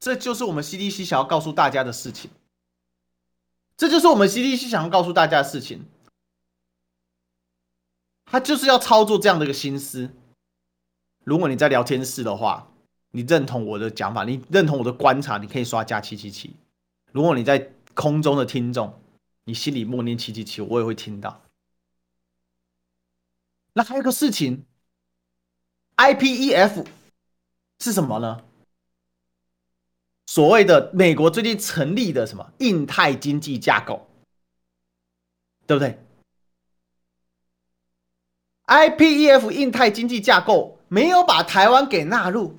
[0.00, 2.30] 这就是我们 CDC 想要告诉大家的事情。
[3.76, 5.84] 这就是我们 CDC 想要告诉大家的事情。
[8.24, 10.10] 他就是要操作这样的一个心思。
[11.24, 12.72] 如果你在聊天室的话，
[13.10, 16.56] 你认同我的讲法，你认同我的观察，你可以刷加七七七。
[17.10, 18.98] 如果你在空中的听众，
[19.44, 21.42] 你心里默念七七七，我也会听到。
[23.74, 24.64] 那还有个事情。
[26.02, 26.84] IPEF
[27.78, 28.42] 是什么呢？
[30.26, 34.08] 所谓的美国最近成立的什么印太经济架构，
[35.64, 36.00] 对不对
[38.66, 42.58] ？IPEF 印太经济架构没有把台湾给纳入，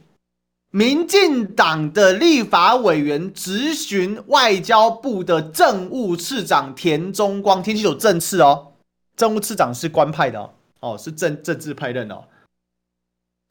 [0.69, 8.71] 民进党的立法委员质询外交部的政务次长田中光，听清楚政次哦，
[9.17, 12.23] 政务次长是官派的哦，哦是政政治派任哦。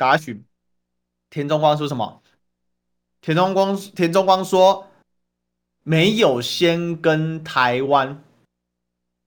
[0.03, 0.45] 答询
[1.31, 2.21] 田中光说什么？
[3.21, 4.89] 田中光田中光说
[5.85, 8.21] 没有先跟台湾，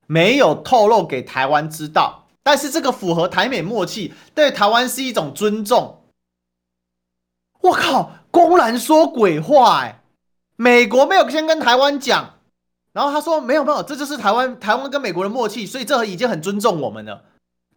[0.05, 6.03] 没有透露给台湾知道，但是这个符合台美默契，对台湾是一种尊重。
[7.61, 10.01] 我靠，公然说鬼话哎！
[10.57, 12.37] 美国没有先跟台湾讲，
[12.91, 17.23] 然后他说没有没有，这就是台湾台湾跟美国的默契，所以这已经很尊重我们了。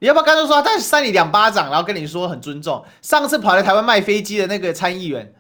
[0.01, 2.85] 你要不要干脆说他扇你两巴掌，然后跟你说很尊重？
[3.03, 5.35] 上次跑来台湾卖飞机的那个参议员，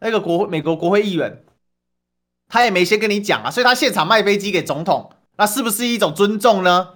[0.00, 1.44] 那个国美国国会议员，
[2.48, 6.94] 他也没先跟你讲啊，所以他现场卖飞机给总统，那是不是一种尊重呢？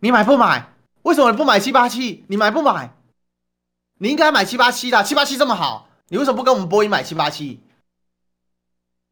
[0.00, 0.72] 你买不买？
[1.02, 2.24] 为什么不买七八七？
[2.28, 2.94] 你买不买？
[3.98, 7.60] 你应该买七八七的，七八七这么好，你为什么不跟我们波音买七八七？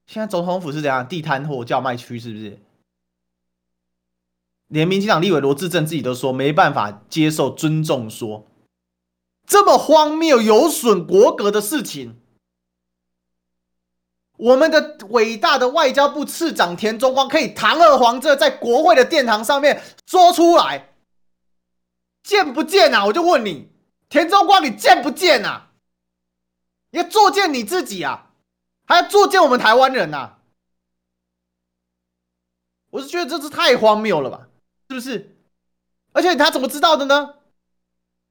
[0.06, 1.06] 现在总统府是怎样？
[1.06, 2.58] 地摊货叫卖区是不是？
[4.72, 8.46] 连民进党立委罗致政自己都说没办法接受尊重说，
[9.46, 12.18] 这么荒谬有损国格的事情，
[14.38, 20.94] 我们的伟大的外交部次长田中光可以堂而皇之在国会的殿堂上面说出来，
[22.22, 23.04] 贱不贱啊？
[23.04, 23.68] 我就问你，
[24.08, 25.72] 田中光，你贱不贱啊？
[26.92, 28.30] 你要作贱你自己啊，
[28.86, 30.38] 还要作贱我们台湾人呐、啊？
[32.88, 34.48] 我是觉得这是太荒谬了吧？
[34.88, 35.36] 是不是？
[36.12, 37.36] 而且他怎么知道的呢？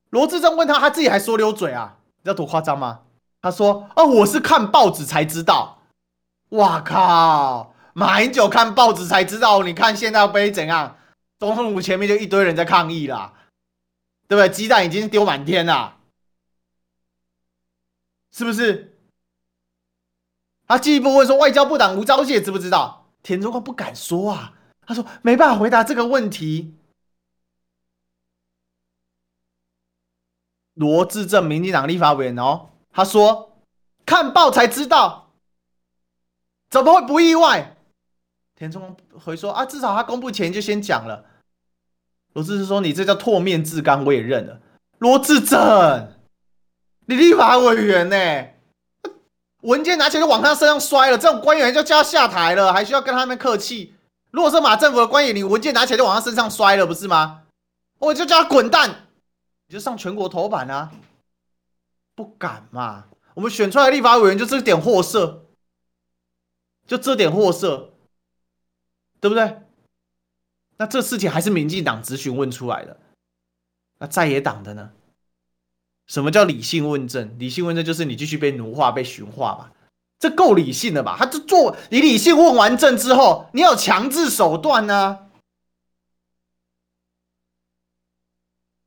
[0.10, 1.98] 罗致政问他，他自己还说溜嘴啊！
[2.18, 3.02] 你知道多夸张吗？
[3.42, 5.82] 他说：“哦，我是看报纸才知道。”
[6.50, 7.74] 哇靠！
[7.94, 9.64] 马英九看报纸才知道。
[9.64, 10.98] 你看现在被怎样？
[11.40, 13.34] 总统府前面就一堆人在抗议啦，
[14.28, 14.50] 对不对？
[14.50, 15.98] 鸡蛋已经丢满天了，
[18.32, 18.98] 是不是？
[20.68, 24.54] 他进一步问说：“外交部长吴钊燮知不知道？”田中光不敢说啊。
[24.86, 26.74] 他说没办法回答这个问题。
[30.74, 33.58] 罗志政，民进党立法委员哦，他说
[34.06, 35.32] 看报才知道，
[36.70, 37.76] 怎么会不意外？
[38.56, 41.26] 田中回说啊，至少他公布前就先讲了。
[42.34, 44.62] 罗志政说你这叫唾面自干，我也认了。
[45.00, 46.14] 罗志政，
[47.06, 48.48] 你立法委员呢？
[49.62, 53.94] 文件拿起来就往他身上摔了，这种官员就叫他下台了，还需要跟他们客气？
[54.32, 57.44] 如果是马政府的官员，你文件拿起来就往他身上摔了，不是吗？
[58.00, 59.08] 我就叫他滚蛋，
[59.68, 60.92] 你就上全国头版啊！
[62.16, 63.06] 不敢嘛？
[63.34, 65.46] 我们选出来的立法委员就这点货色，
[66.88, 67.94] 就这点货色，
[69.20, 69.62] 对不对？
[70.78, 73.00] 那这事情还是民进党质询问出来的，
[74.00, 74.92] 那在野党的呢？
[76.08, 77.38] 什么叫理性问政？
[77.38, 79.72] 理性问政就是你继续被奴化、被驯化嘛。
[80.22, 81.16] 这够理性的吧？
[81.18, 85.20] 他就做你理性问完政之后，你有强制手段呢、啊？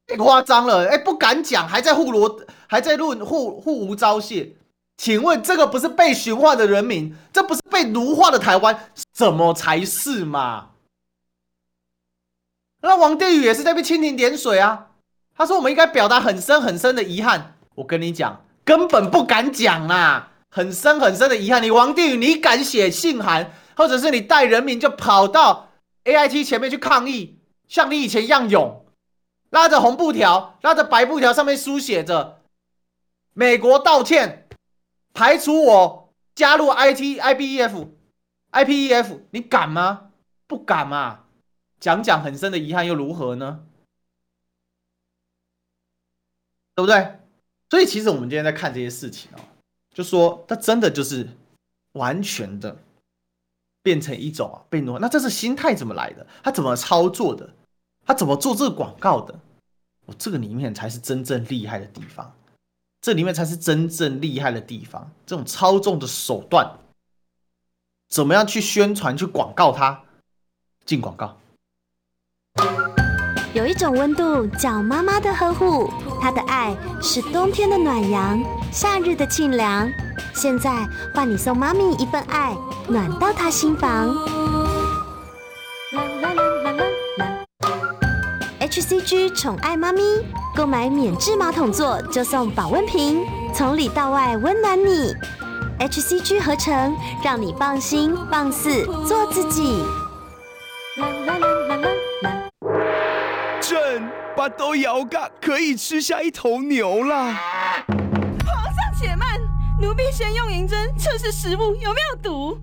[0.07, 0.89] 太夸张了！
[0.89, 4.55] 哎，不敢讲，还在护罗，还在论护护无招谢。
[4.97, 10.71] 请问这个不是被驯化的人民，这不是被奴化的台湾，怎么才是嘛？
[12.81, 14.91] 那王定宇也是在被蜻蜓点水啊！
[15.37, 17.57] 他说我们应该表达很深很深的遗憾。
[17.75, 20.31] 我跟你讲，根本不敢讲啊！
[20.55, 25.73] 很深很深的遗憾，你王定宇，你敢写信函，或者是你带人民就跑到
[26.05, 28.87] AIT 前面去抗议，像你以前一样勇，
[29.51, 32.41] 拉着红布条，拉着白布条，上面书写着
[33.35, 34.49] “美国道歉，
[35.13, 37.89] 排除我加入 IT IPEF
[38.53, 40.13] IPEF”，你敢吗？
[40.47, 41.25] 不敢嘛？
[41.81, 43.67] 讲讲很深的遗憾又如何呢？
[46.77, 47.19] 对不对？
[47.69, 49.41] 所以其实我们今天在看这些事情哦。
[49.95, 51.27] 就说他真的就是
[51.93, 52.77] 完全的
[53.83, 54.99] 变成一种啊被挪。
[54.99, 56.27] 那这是心态怎么来的？
[56.43, 57.49] 他怎么操作的？
[58.05, 59.41] 他怎么做这个广告的？
[60.07, 62.35] 我这个里面才是真正厉害的地方，
[63.01, 65.11] 这里面才是真正厉害的地方。
[65.25, 66.79] 这种操纵的手段，
[68.09, 70.03] 怎么样去宣传、去广告它？
[70.85, 71.39] 进广告。
[73.55, 75.89] 有一种温度叫妈妈的呵护，
[76.21, 78.43] 她的爱是冬天的暖阳，
[78.73, 79.89] 夏日的沁凉。
[80.35, 80.85] 现在
[81.15, 82.53] 换你送妈咪一份爱，
[82.89, 84.13] 暖到她心房。
[88.59, 90.03] HCG 宠爱妈咪，
[90.57, 93.25] 购买免治马桶座就送保温瓶，
[93.55, 95.15] 从里到外温暖你。
[95.79, 99.81] HCG 合成，让你放心放肆做自己。
[104.45, 107.33] 朕把豆摇嘎可以吃下一头牛了。
[107.35, 109.41] 皇上且慢，
[109.81, 112.61] 奴婢先用银针测试食物有没有毒。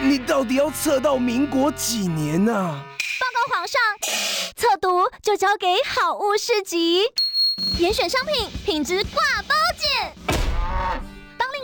[0.00, 2.84] 你，你到底要测到民国几年呢、啊？
[3.50, 3.80] 皇上，
[4.54, 7.02] 测毒就交给好物市集，
[7.78, 10.14] 严选商品，品质挂包检。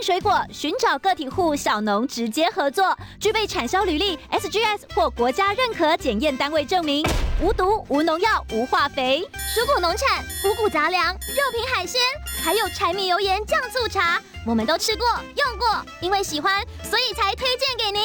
[0.05, 7.03] 水果寻找个体户小农直接合作，具备产销履历 SGS 或国家认可检验单位证明，
[7.41, 9.27] 无毒、无农药、无化肥。
[9.33, 11.99] 蔬果农产、五谷杂粮、肉品海鲜，
[12.43, 18.03] 还有柴米油盐酱醋茶，我们都吃过用过，因为喜欢，所以才推荐给您。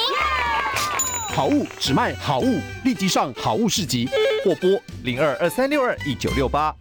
[1.36, 4.08] 好物只卖好物，立即上好物市集
[4.42, 6.74] 或拨零二二三六二一九六八。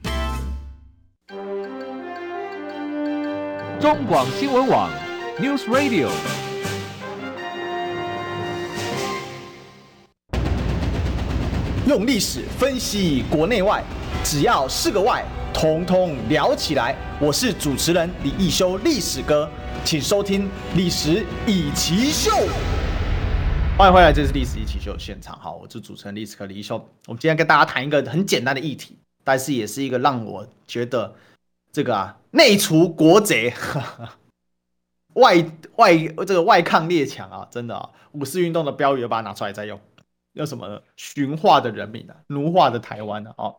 [3.81, 4.89] 中广新闻网
[5.41, 6.09] ，News Radio。
[11.87, 13.81] 用历史分析国内外，
[14.23, 15.23] 只要是个“外”，
[15.53, 16.93] 统统聊起来。
[17.21, 19.49] 我是主持人李易修，历史哥，
[19.85, 20.43] 请收听
[20.75, 22.31] 《历史以奇秀》。
[23.77, 25.39] 欢迎回来，这是历史易起秀现场。
[25.39, 26.75] 好，我是主持人历史哥李易修。
[27.07, 31.15] 我们今天跟大家谈一个很简单的议题，但是也是一个让我觉得
[31.71, 33.53] 这个啊内除国贼，
[35.19, 35.45] 外
[35.75, 39.79] 外这个外抗列强啊，真的啊，五四运动的标语要把它拿出来再用，
[40.33, 40.81] 要什么？
[40.95, 43.33] 驯化的人民啊，奴化的台湾啊。
[43.37, 43.55] 哦，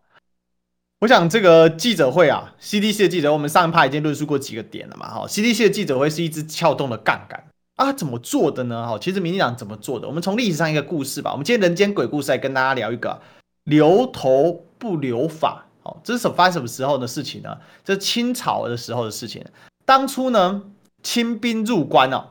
[1.00, 5.08] 我想这个记者会啊，CDC 的记者，我们上一趴已经论述过几个点了嘛。
[5.08, 7.44] 哈，CDC 的记者会是一支撬动的杠杆。
[7.76, 8.86] 啊，怎么做的呢？
[8.86, 10.06] 哈，其实民进党怎么做的？
[10.06, 11.32] 我们从历史上一个故事吧。
[11.32, 13.20] 我们今天人间鬼故事来跟大家聊一个
[13.64, 15.64] 留头不留法。
[15.82, 17.56] 好，这是什发生什么时候的事情呢？
[17.82, 19.42] 这是清朝的时候的事情。
[19.86, 20.62] 当初呢，
[21.02, 22.24] 清兵入关哦，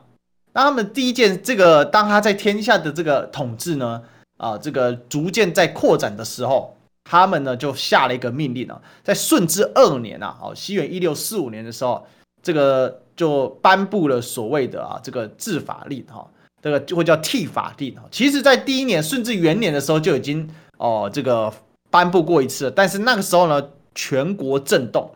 [0.52, 4.02] 那他们第一件这个，当他在天下的这个统治呢，
[4.36, 12.06] 啊，这个逐渐在扩展的时候，他们呢就下了一个命令啊，在顺治二年啊，哦，西元一六四五年的时候，
[12.42, 13.00] 这个。
[13.16, 16.26] 就颁布了所谓的啊这个治法令哈，
[16.62, 18.02] 这个就会叫替法令哈。
[18.10, 20.48] 其实，在第一年顺治元年的时候就已经
[20.78, 21.52] 哦这个
[21.90, 23.62] 颁布过一次了，但是那个时候呢
[23.94, 25.10] 全国震动，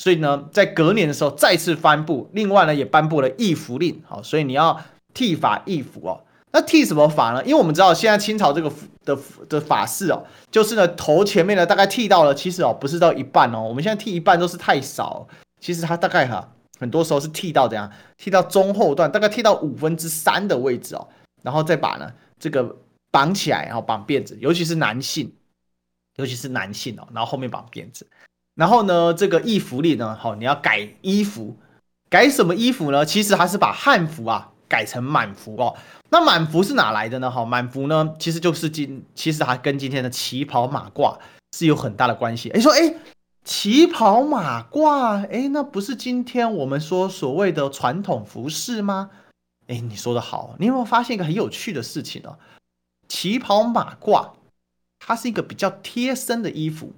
[0.00, 2.30] 所以呢在隔年的时候再次颁布。
[2.32, 4.80] 另外呢也颁布了易服令，好，所以你要
[5.12, 6.24] 剃法易服哦。
[6.52, 7.44] 那剃什么法呢？
[7.44, 8.72] 因为我们知道现在清朝这个
[9.04, 15.28] 的的法式哦，就是呢头前面呢大概剃到了，其实哦不是到一半哦，我们现在剃一半都是太少，
[15.60, 16.48] 其实它大概哈。
[16.78, 17.92] 很多时候是剃到怎样？
[18.16, 21.06] 剃到中后段，大概剃到五分之三的位置哦，
[21.42, 22.74] 然后再把呢这个
[23.10, 25.30] 绑起来，然后绑辫子，尤其是男性，
[26.16, 28.06] 尤其是男性哦，然后后面绑辫子，
[28.60, 31.56] 然后呢这个易服令呢，好，你要改衣服，
[32.10, 33.06] 改什么衣服呢？
[33.06, 35.74] 其实还是把汉服啊改成满服哦。
[36.10, 37.30] 那满服是哪来的呢？
[37.30, 41.16] 哈，满服呢其实就是今，其实还跟今天的旗袍马褂
[41.56, 42.50] 是有很大的关系。
[42.50, 42.96] 诶，说诶。
[43.42, 49.08] 旗袍马褂，哎，那不是今天我们说所谓的传统服饰吗？
[49.66, 52.36] 哎，你说的好，你有没有发现一个很有趣的事情呢？
[53.08, 54.32] 旗袍马褂，
[54.98, 56.92] 它是一个比较贴身的衣服，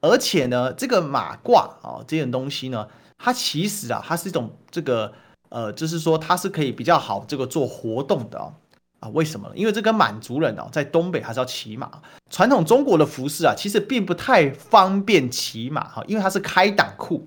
[0.00, 2.86] 而且呢，这个马褂啊，这件东西呢，
[3.18, 5.12] 它其实啊，它是一种这个
[5.50, 8.52] 呃，就是说它是可以比较好这个做活动的哦。
[9.00, 9.54] 啊，为什么呢？
[9.56, 11.90] 因为这个满族人哦，在东北还是要骑马。
[12.28, 17.26] 传统中国的服饰啊，其实并不太方便骑马哈，因为它是开裆裤。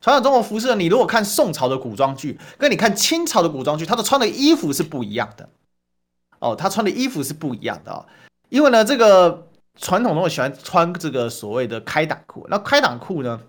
[0.00, 5.48] 传统中国服饰，你如果看宋朝的古装剧，跟你看清朝的古装剧，他的穿的衣服是不一样的。
[6.38, 8.06] 哦，他穿的衣服是不一样的哦。
[8.50, 9.48] 因为呢，这个
[9.80, 12.46] 传统中喜欢穿这个所谓的开裆裤。
[12.48, 13.40] 那开裆裤呢，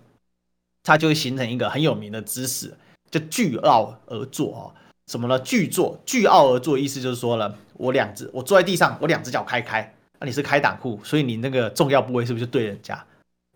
[0.82, 2.76] 它就会形成一个很有名的姿势，
[3.10, 4.72] 就巨傲而坐哦。
[5.06, 5.38] 什么呢？
[5.38, 13.04] 巨坐，巨傲而坐，意思就是说了，我两只，我坐在地上，我两只脚开开，那、你是开裆裤，所以你那个重要部位是不是就对人家？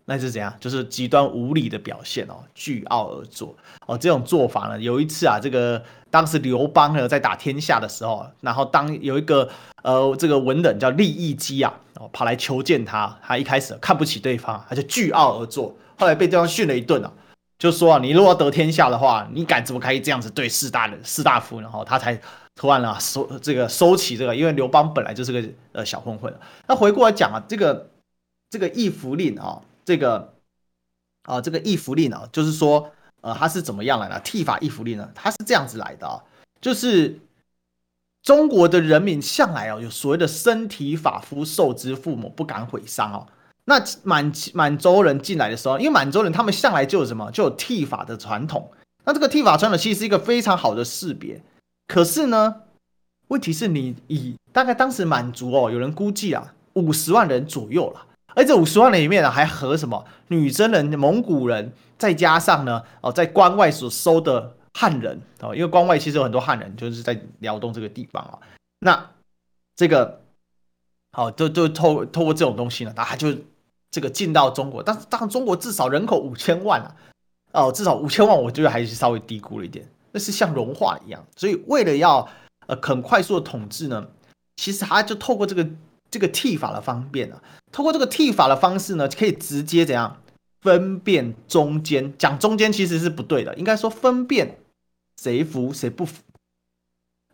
[0.05, 0.53] 那是怎样？
[0.59, 3.55] 就是极端无礼的表现哦，倨傲而坐
[3.85, 3.97] 哦。
[3.97, 9.49] 这种做法呢，有一次啊，这个当时刘邦呢在打天下的时候，然后当有一个
[9.83, 17.13] 呃这个文人叫利益姬啊，哦跑来求见他，他一开始看不起对方，他就倨傲而坐，后来被对方训了一顿啊，
[17.59, 21.61] 就说啊，你如果得天下的话，你敢怎么可以这样子对士大人士大夫？
[21.61, 22.19] 然后他才
[22.55, 26.33] 突然啊收这个收起这个，因为刘邦本来就是个呃小混混。
[26.67, 27.89] 那回过来讲啊，这个
[28.49, 29.61] 这个义符令啊。
[29.83, 30.35] 这个
[31.23, 32.91] 啊，这个义符令啊，就是说，
[33.21, 34.19] 呃，它是怎么样来的？
[34.19, 35.09] 剃发义符令呢？
[35.15, 36.21] 它是这样子来的啊，
[36.61, 37.19] 就是
[38.23, 43.27] 中国的人民向来啊，有所谓的身体发肤受之父母，不敢毁伤哦。
[43.65, 48.71] 那满满洲人进来的时候，因为满洲人他们向来就有什么，就有剃发的传统。
[49.05, 51.41] 那这个剃发传统其实是一个非常好的识别。
[51.87, 52.55] 可是呢，
[53.29, 58.05] 问题是你以大概当时满族哦，有人估计啊，五十万人左右了。
[58.35, 68.39] 而这五十万人里面呢，还和什么女真人、蒙古人，再加上呢，哦，在关外所收的汉人哦，因为关外其实有很多汉人，就是在辽东这个地方啊。
[68.79, 69.11] 那
[69.75, 70.21] 这个，
[71.11, 73.35] 好，就就透透过这种东西呢，他就
[73.89, 74.81] 这个进到中国。
[74.81, 76.95] 但是，当中国至少人口五千万啊，
[77.53, 79.87] 哦，至少五千万，我觉得还是稍微低估了一点。
[80.11, 82.27] 那是像融化一样，所以为了要
[82.67, 84.07] 呃很快速的统治呢，
[84.55, 85.67] 其实他就透过这个。
[86.11, 87.41] 这个剃法的方便啊，
[87.71, 90.21] 透过这个剃法的方式呢，可以直接怎样
[90.59, 92.13] 分辨中间？
[92.17, 94.57] 讲中间其实是不对的，应该说分辨
[95.21, 96.21] 谁服谁不服。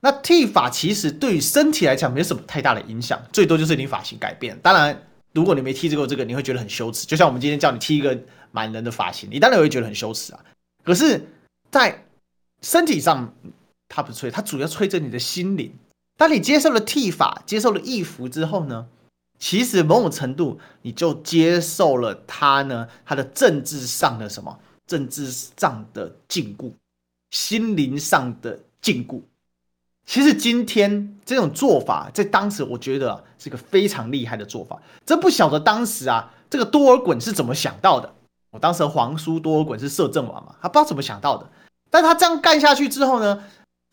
[0.02, 4.60] 那剃发其实对于身体来讲没有什么太大的影响，最多就是你发型改变。
[4.62, 7.08] 当然，如果你没剃过这个，你会觉得很羞耻。
[7.08, 8.18] 就像我们今天叫你剃一个
[8.52, 10.40] 满人的发型，你当然会觉得很羞耻啊。
[10.84, 11.28] 可是，
[11.72, 12.06] 在
[12.62, 13.34] 身体上，
[13.88, 15.74] 它不吹，它主要吹着你的心灵。
[16.18, 18.88] 当你接受了剃发，接受了易服之后呢，
[19.40, 24.60] 其实某种程度你就接受了他呢，他的政治上的什么？
[24.88, 26.72] 政治上的禁锢，
[27.32, 29.22] 心灵上的禁锢。
[30.06, 34.82] 其实今天这种做法，在当时我觉得啊是个非常厉害的做法。
[35.06, 38.14] 这不晓得当时啊，这个多尔衮是怎么想到的。
[38.52, 41.50] 我当时皇叔多尔衮是摄政王嘛，他不知道怎么想到的。
[41.90, 43.44] 但他这样干下去之后呢，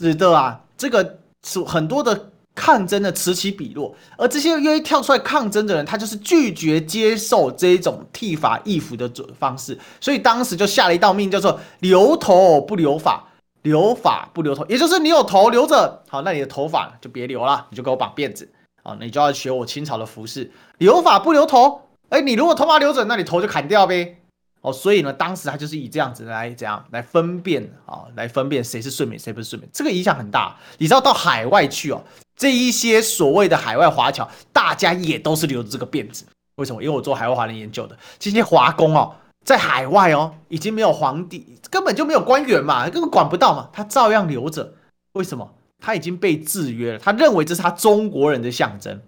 [0.00, 1.20] 使得啊这个。
[1.46, 13.24] 是很多的抗争的此起彼落，而这些愿意跳出来抗争的人，他就是拒绝接受这一种剃发易服的方式，所以当时就下了一道命，叫做留头不留发，
[13.62, 18.48] 留发不留头，也就是你有头留着，好，那你的头发就别留了，你就给我绑辫子，
[18.82, 24.18] 好，你就要学我清朝的服饰，留发不留头，哎，你如果头发留着，那你头就砍掉呗。
[24.60, 30.56] 哦，所以呢，当时他就是以这样子来怎样来分辨啊，来分辨谁是顺民，谁不是顺民，这个影响很大。
[30.78, 32.02] 你知道到海外去哦，
[32.36, 36.24] 这一些所谓的海外华侨，大家也都是留着这个辫子。
[36.56, 36.82] 为什么？
[36.82, 44.74] 因为我做海外华人研究的，这些华工哦，在海外哦，已经没有皇帝，根本就没有官员嘛，根本管不到嘛，他照样留着。
[45.12, 45.54] 为什么？
[45.80, 49.02] 他已经被制约了，他认为这是他中国人的象征，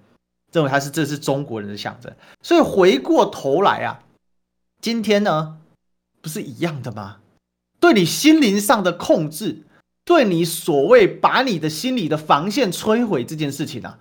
[0.53, 2.13] 认为他是这是中国人的象征。
[2.43, 4.01] 所以回过头来啊。
[4.83, 5.57] 今天呢，
[6.21, 7.17] 不是一样的吗？
[7.81, 9.66] 对你心灵上的控制，
[10.07, 13.99] 对你所谓把你的心理的防线摧毁这件事情啊，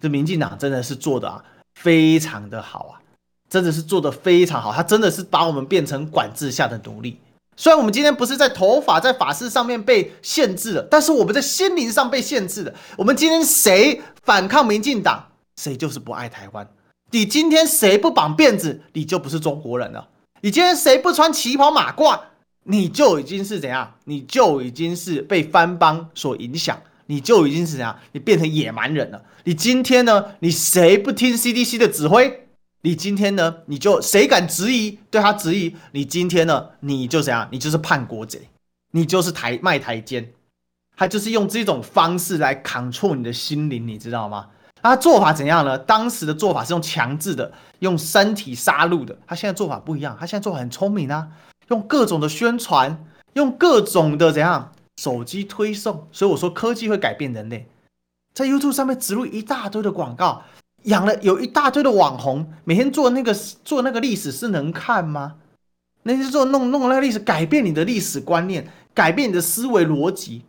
[0.00, 1.42] 这民进党真的是做的啊，
[1.76, 3.00] 非常的好啊，
[3.48, 4.72] 真的是做的非常好。
[4.72, 7.20] 他真的是把我们变成管制下的奴隶。
[7.56, 12.74] 虽然我们今天不是在头发在发饰上面被限制了，但是我们在心灵上被限制了。
[12.98, 15.24] 我们今天谁反抗民进党，
[15.56, 16.68] 谁就是不爱台湾。
[17.12, 20.08] 你今天谁不绑辫子，你就不是中国人了。
[20.40, 22.18] 你今天谁不穿旗袍马褂，
[22.64, 23.94] 你就已经是怎样？
[24.04, 27.96] 你就已经是被番邦所影响，你就已经是怎样？
[28.12, 29.22] 你变成野蛮人了。
[29.44, 30.24] 你今天呢？
[30.40, 32.46] 你谁不听 CDC 的指挥？
[32.80, 33.56] 你今天呢？
[33.66, 34.98] 你就谁敢质疑？
[35.10, 35.76] 对他质疑？
[35.92, 36.70] 你今天呢？
[36.80, 37.48] 你就怎样？
[37.50, 38.48] 你就是叛国贼，
[38.92, 40.32] 你就是台卖台奸，
[40.96, 44.48] 他就是用这种方式来 control 你的心灵，你知道吗？
[44.82, 45.78] 他做法怎样呢？
[45.78, 49.18] 当时的做法是用强制的，用身体杀戮的。
[49.26, 51.26] 他现在做法不一样，他现在做法很聪明啊，
[51.68, 53.04] 用各种的宣传，
[53.34, 56.06] 用各种的怎样手机推送。
[56.12, 57.68] 所以我说科技会改变人类，
[58.32, 60.42] 在 YouTube 上面植入一大堆的广告，
[60.84, 63.34] 养了有一大堆的网红，每天做那个
[63.64, 65.36] 做那个历史是能看吗？
[66.02, 70.44] 那些做弄弄那个历史，改变你的历史观念，改变你的思维逻辑。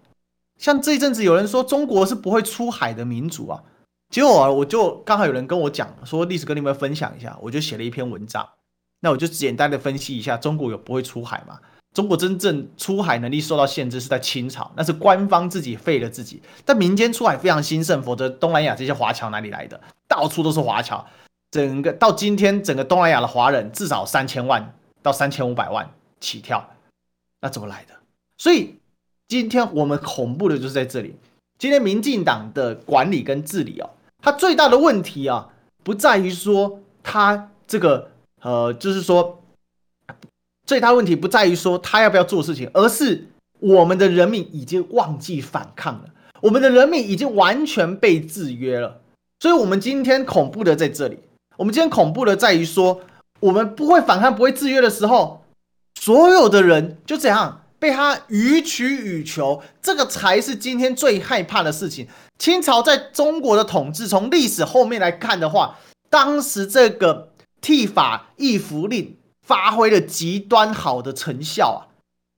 [0.57, 3.63] 像这一阵子有人说中国是不会出海的民族啊。
[4.09, 8.47] 结果，我就刚好有人跟我讲说，历史跟你们分享一下，我就写了一篇文章。
[9.05, 11.59] 那我就简单的分析一下，中国有不会出海吗？
[11.93, 16.41] 中国真正出海能力受到限制是在清朝，那是官方自己废了自己。
[16.65, 19.79] 但民间出海非常兴盛，否则东南亚这些华侨哪里来的？
[20.07, 21.05] 到处都是华侨，
[21.51, 25.87] 整个到今天，整个东南亚的华人至少三千万到三千五百万
[26.19, 26.67] 起跳，
[27.41, 27.93] 那怎么来的？
[28.39, 28.73] 所以
[29.27, 31.15] 今天我们恐怖的就是在这里。
[31.59, 33.91] 今天民进党的管理跟治理哦，
[34.23, 35.49] 它最大的问题啊，
[35.83, 38.09] 不在于说它这个
[38.45, 39.41] 呃，就是说
[40.67, 43.25] 最大问题不在于说他要不要做事情，而是
[43.59, 46.05] 我们的人民已经忘记反抗了，
[46.41, 49.01] 我们的人民已经完全被制约了。
[49.39, 51.17] 所以，我们今天恐怖的在这里。
[51.57, 53.01] 我们今天恐怖的在于说，
[53.39, 55.43] 我们不会反抗、不会制约的时候，
[55.99, 57.63] 所有的人就这样。
[57.77, 62.07] 被他予取予求，这个才是今天最害怕的事情。
[62.39, 65.77] 清朝在中国的统治，从历史后面来看的话，
[66.09, 67.29] 当时这个
[67.65, 71.89] 剃发易服令发挥了极端好的成效啊。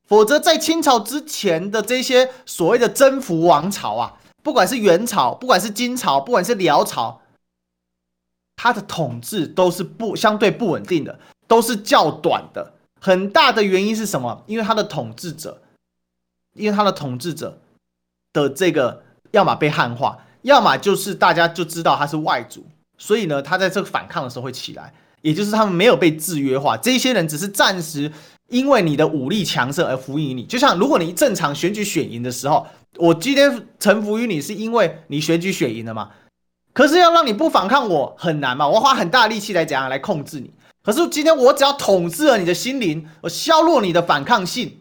[0.08, 7.20] 否则，在清朝之前的这些所谓的征服王朝啊，不管是元朝，不管是金朝，不管是辽朝，
[8.56, 12.76] 它的统治都是不相对不稳定的，都是较短的。
[13.02, 14.46] 很大的原因是什么？
[14.48, 15.62] 因为他的统治者，
[16.54, 17.60] 因为他的统治者
[18.32, 22.66] 的这个，要么被汉化，要么就是大家就知道他是外族，
[22.98, 26.78] 所以呢，他在这个反抗的时候会起来，也就是他们没有被制约化。
[26.78, 28.12] 这些人只是暂时
[28.50, 30.44] 因为你的武力强盛而服于你。
[30.44, 32.66] 就像如果你正常选举选赢的时候，
[32.96, 36.10] 我今天臣服于你，是因为你选举选赢了嘛？
[36.74, 38.68] 可是要让你不反抗我很难嘛？
[38.68, 40.52] 我花很大力气来怎样来控制你？
[40.84, 44.78] 可是今天我只要统治了你的心灵，我削弱你的反抗性，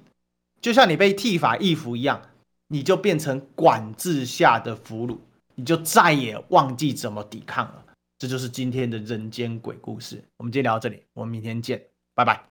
[0.60, 2.20] 就像你被剃发易服一样，
[2.68, 5.16] 你就变成管制下的俘虏，
[5.56, 7.82] 你就再也忘记怎么抵抗了。
[8.18, 10.24] 这就是今天的人间鬼故事。
[10.36, 11.82] 我们今天聊到这里，我们明天见，
[12.14, 12.44] 拜拜。